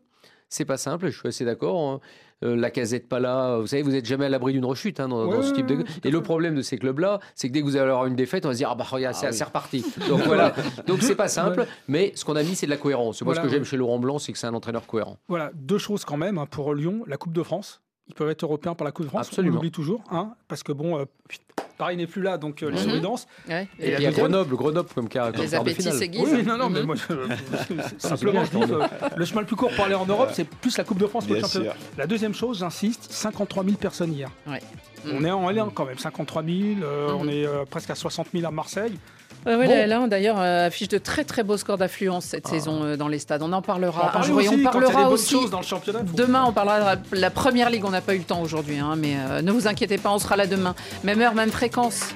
[0.48, 2.00] C'est pas simple, je suis assez d'accord.
[2.44, 5.08] Euh, la casette pas là, vous savez, vous êtes jamais à l'abri d'une rechute hein,
[5.08, 5.84] dans, ce type de.
[6.04, 8.44] Et le problème de ces clubs-là, c'est que dès que vous allez avoir une défaite,
[8.44, 9.32] on va se dire ah bah regarde, c'est oui.
[9.32, 9.84] c'est reparti.
[10.08, 10.54] Donc voilà.
[10.86, 13.22] Donc c'est pas simple, mais ce qu'on a mis, c'est de la cohérence.
[13.22, 13.68] Moi, Voilà, ce que j'aime ouais.
[13.68, 15.18] chez Laurent Blanc, c'est que c'est un entraîneur cohérent.
[15.28, 17.02] Voilà, deux choses quand même hein, pour Lyon.
[17.06, 17.80] La Coupe de France.
[18.08, 19.28] Ils peuvent être européens par la Coupe de France.
[19.28, 19.54] Absolument.
[19.54, 20.02] On l'oublie toujours.
[20.10, 21.04] Hein, parce que bon, euh,
[21.78, 23.02] Paris n'est plus là, donc euh, les Mhm.
[23.48, 23.68] Ouais.
[23.80, 26.22] Et il y a Grenoble, Grenoble comme, comme Les appétits s'aiguisent.
[26.22, 26.86] Oui, non, non, mais Mhm.
[26.86, 28.86] moi, je- simplement, je dis, euh,
[29.16, 31.26] le chemin le plus court pour aller en Europe, c'est plus la Coupe de France
[31.26, 31.74] que le championnat.
[31.96, 34.30] La deuxième chose, j'insiste, 53 000 personnes hier.
[34.46, 34.60] Ouais.
[35.10, 37.16] On est en L1 quand même, 53 000, euh, Mhm.
[37.20, 38.98] on est euh, presque à 60 000 à Marseille.
[39.46, 39.86] Ouais.
[39.86, 43.18] Là, d'ailleurs, euh, affiche de très très beaux scores d'affluence cette saison euh, dans les
[43.18, 43.42] stades.
[43.42, 45.36] On en parlera on un hein, jour on parlera aussi.
[45.50, 47.84] Dans le championnat, demain, on parlera de la première ligue.
[47.84, 50.18] On n'a pas eu le temps aujourd'hui, hein, mais euh, ne vous inquiétez pas, on
[50.18, 50.74] sera là demain.
[51.02, 52.08] Même heure, même fréquence.